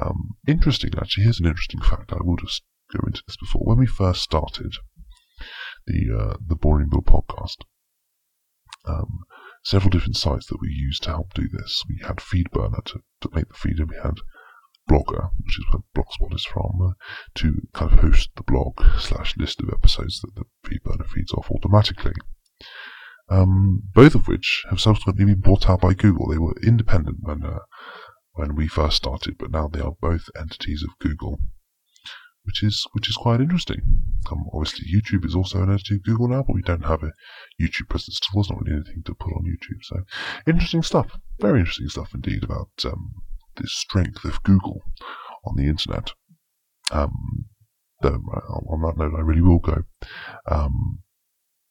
Um, 0.00 0.36
interesting, 0.46 0.92
actually, 1.00 1.24
here's 1.24 1.40
an 1.40 1.46
interesting 1.46 1.80
fact. 1.80 2.12
I 2.12 2.18
will 2.20 2.36
just 2.36 2.62
go 2.92 3.00
into 3.06 3.22
this 3.26 3.36
before. 3.36 3.62
When 3.64 3.78
we 3.78 3.86
first 3.86 4.22
started, 4.22 4.74
the 5.88 6.16
uh, 6.16 6.36
the 6.46 6.54
Boring 6.54 6.88
Bill 6.90 7.02
podcast. 7.02 7.64
Um, 8.84 9.24
several 9.64 9.90
different 9.90 10.16
sites 10.16 10.46
that 10.46 10.60
we 10.60 10.68
used 10.68 11.02
to 11.02 11.10
help 11.10 11.34
do 11.34 11.48
this. 11.48 11.82
We 11.88 12.00
had 12.06 12.18
FeedBurner 12.18 12.84
to, 12.84 13.00
to 13.22 13.30
make 13.34 13.48
the 13.48 13.54
feed, 13.54 13.78
and 13.78 13.90
we 13.90 13.96
had 13.96 14.20
Blogger, 14.88 15.30
which 15.44 15.58
is 15.58 15.66
where 15.70 15.82
Blogspot 15.94 16.34
is 16.34 16.44
from, 16.44 16.80
uh, 16.80 16.92
to 17.36 17.66
kind 17.74 17.92
of 17.92 18.00
host 18.00 18.30
the 18.36 18.42
blog 18.42 18.80
slash 18.98 19.36
list 19.36 19.60
of 19.60 19.68
episodes 19.70 20.20
that 20.20 20.34
the 20.34 20.44
FeedBurner 20.66 21.06
feeds 21.06 21.32
off 21.32 21.50
automatically. 21.50 22.14
Um, 23.30 23.82
both 23.94 24.14
of 24.14 24.26
which 24.26 24.64
have 24.70 24.80
subsequently 24.80 25.26
been 25.26 25.40
bought 25.40 25.68
out 25.68 25.82
by 25.82 25.92
Google. 25.92 26.28
They 26.28 26.38
were 26.38 26.56
independent 26.62 27.18
when 27.20 27.44
uh, 27.44 27.58
when 28.32 28.54
we 28.54 28.68
first 28.68 28.96
started, 28.96 29.36
but 29.38 29.50
now 29.50 29.68
they 29.68 29.80
are 29.80 29.96
both 30.00 30.30
entities 30.38 30.82
of 30.82 30.98
Google 30.98 31.40
which 32.48 32.62
is 32.62 32.86
which 32.92 33.10
is 33.10 33.16
quite 33.16 33.42
interesting. 33.42 33.82
Um, 34.32 34.46
obviously, 34.54 34.86
YouTube 34.90 35.26
is 35.26 35.34
also 35.34 35.62
an 35.62 35.70
entity 35.70 35.96
of 35.96 36.02
Google 36.02 36.28
now, 36.28 36.42
but 36.42 36.54
we 36.54 36.62
don't 36.62 36.86
have 36.86 37.02
a 37.02 37.12
YouTube 37.60 37.90
presence. 37.90 38.16
Still, 38.16 38.40
there's 38.40 38.48
not 38.48 38.62
really 38.62 38.76
anything 38.76 39.02
to 39.04 39.14
put 39.14 39.34
on 39.34 39.44
YouTube. 39.44 39.82
So, 39.82 39.96
interesting 40.46 40.82
stuff. 40.82 41.18
Very 41.40 41.60
interesting 41.60 41.88
stuff 41.88 42.14
indeed 42.14 42.42
about 42.42 42.70
um, 42.86 43.12
the 43.56 43.66
strength 43.66 44.24
of 44.24 44.42
Google 44.44 44.80
on 45.44 45.56
the 45.56 45.64
internet. 45.68 46.12
Um, 46.90 47.44
though, 48.00 48.22
on 48.70 48.80
that 48.80 48.96
note, 48.96 49.12
I 49.14 49.20
really 49.20 49.42
will 49.42 49.58
go. 49.58 49.84
Um, 50.50 51.00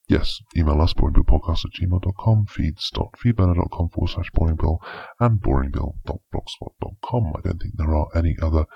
yes, 0.08 0.40
email 0.56 0.80
us, 0.80 0.94
boringbillpodcast 0.94 1.66
at 1.66 1.72
gmail.com, 1.72 2.46
feeds.feedburner.com 2.46 3.90
forward 3.90 4.12
slash 4.12 4.30
boringbill, 4.38 4.78
and 5.20 5.42
boringbill.blogspot.com. 5.42 7.34
I 7.36 7.42
don't 7.44 7.60
think 7.60 7.78
there 7.78 7.96
are 7.96 8.10
any 8.14 8.38
other 8.44 8.68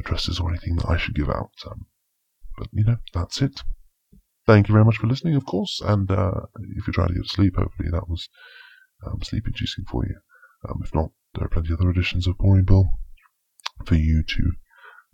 addresses 0.00 0.40
or 0.40 0.50
anything 0.50 0.76
that 0.76 0.88
I 0.88 0.96
should 0.96 1.14
give 1.14 1.28
out. 1.28 1.52
Um, 1.66 1.86
but, 2.58 2.68
you 2.72 2.84
know, 2.84 2.96
that's 3.14 3.40
it. 3.40 3.62
Thank 4.46 4.68
you 4.68 4.72
very 4.72 4.84
much 4.84 4.96
for 4.96 5.06
listening, 5.06 5.36
of 5.36 5.46
course. 5.46 5.80
And 5.84 6.10
uh, 6.10 6.46
if 6.76 6.86
you're 6.86 6.94
trying 6.94 7.08
to 7.08 7.14
get 7.14 7.22
to 7.22 7.28
sleep, 7.28 7.56
hopefully 7.56 7.90
that 7.90 8.08
was 8.08 8.28
um, 9.06 9.22
sleep 9.22 9.46
inducing 9.46 9.84
for 9.84 10.04
you. 10.04 10.16
Um, 10.68 10.80
if 10.82 10.94
not, 10.94 11.10
there 11.34 11.44
are 11.44 11.48
plenty 11.48 11.72
of 11.72 11.80
other 11.80 11.90
editions 11.90 12.26
of 12.26 12.36
Boring 12.38 12.64
Bill 12.64 12.90
for 13.84 13.94
you 13.94 14.22
to 14.22 14.52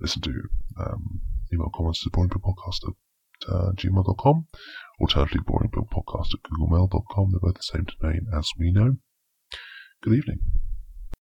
listen 0.00 0.22
to. 0.22 0.32
Um, 0.78 1.20
email 1.52 1.70
comments 1.74 2.02
to 2.02 2.10
boringbillpodcast 2.10 2.88
at 2.88 3.48
uh, 3.48 3.72
gmail.com. 3.72 4.46
Alternatively, 5.00 5.44
boringbillpodcast 5.44 6.34
at 6.34 6.50
googlemail.com. 6.50 7.30
They're 7.30 7.40
both 7.40 7.54
the 7.54 7.62
same 7.62 7.86
domain 8.00 8.26
as 8.36 8.50
we 8.58 8.72
know. 8.72 8.96
Good 10.02 10.14
evening. 10.14 10.40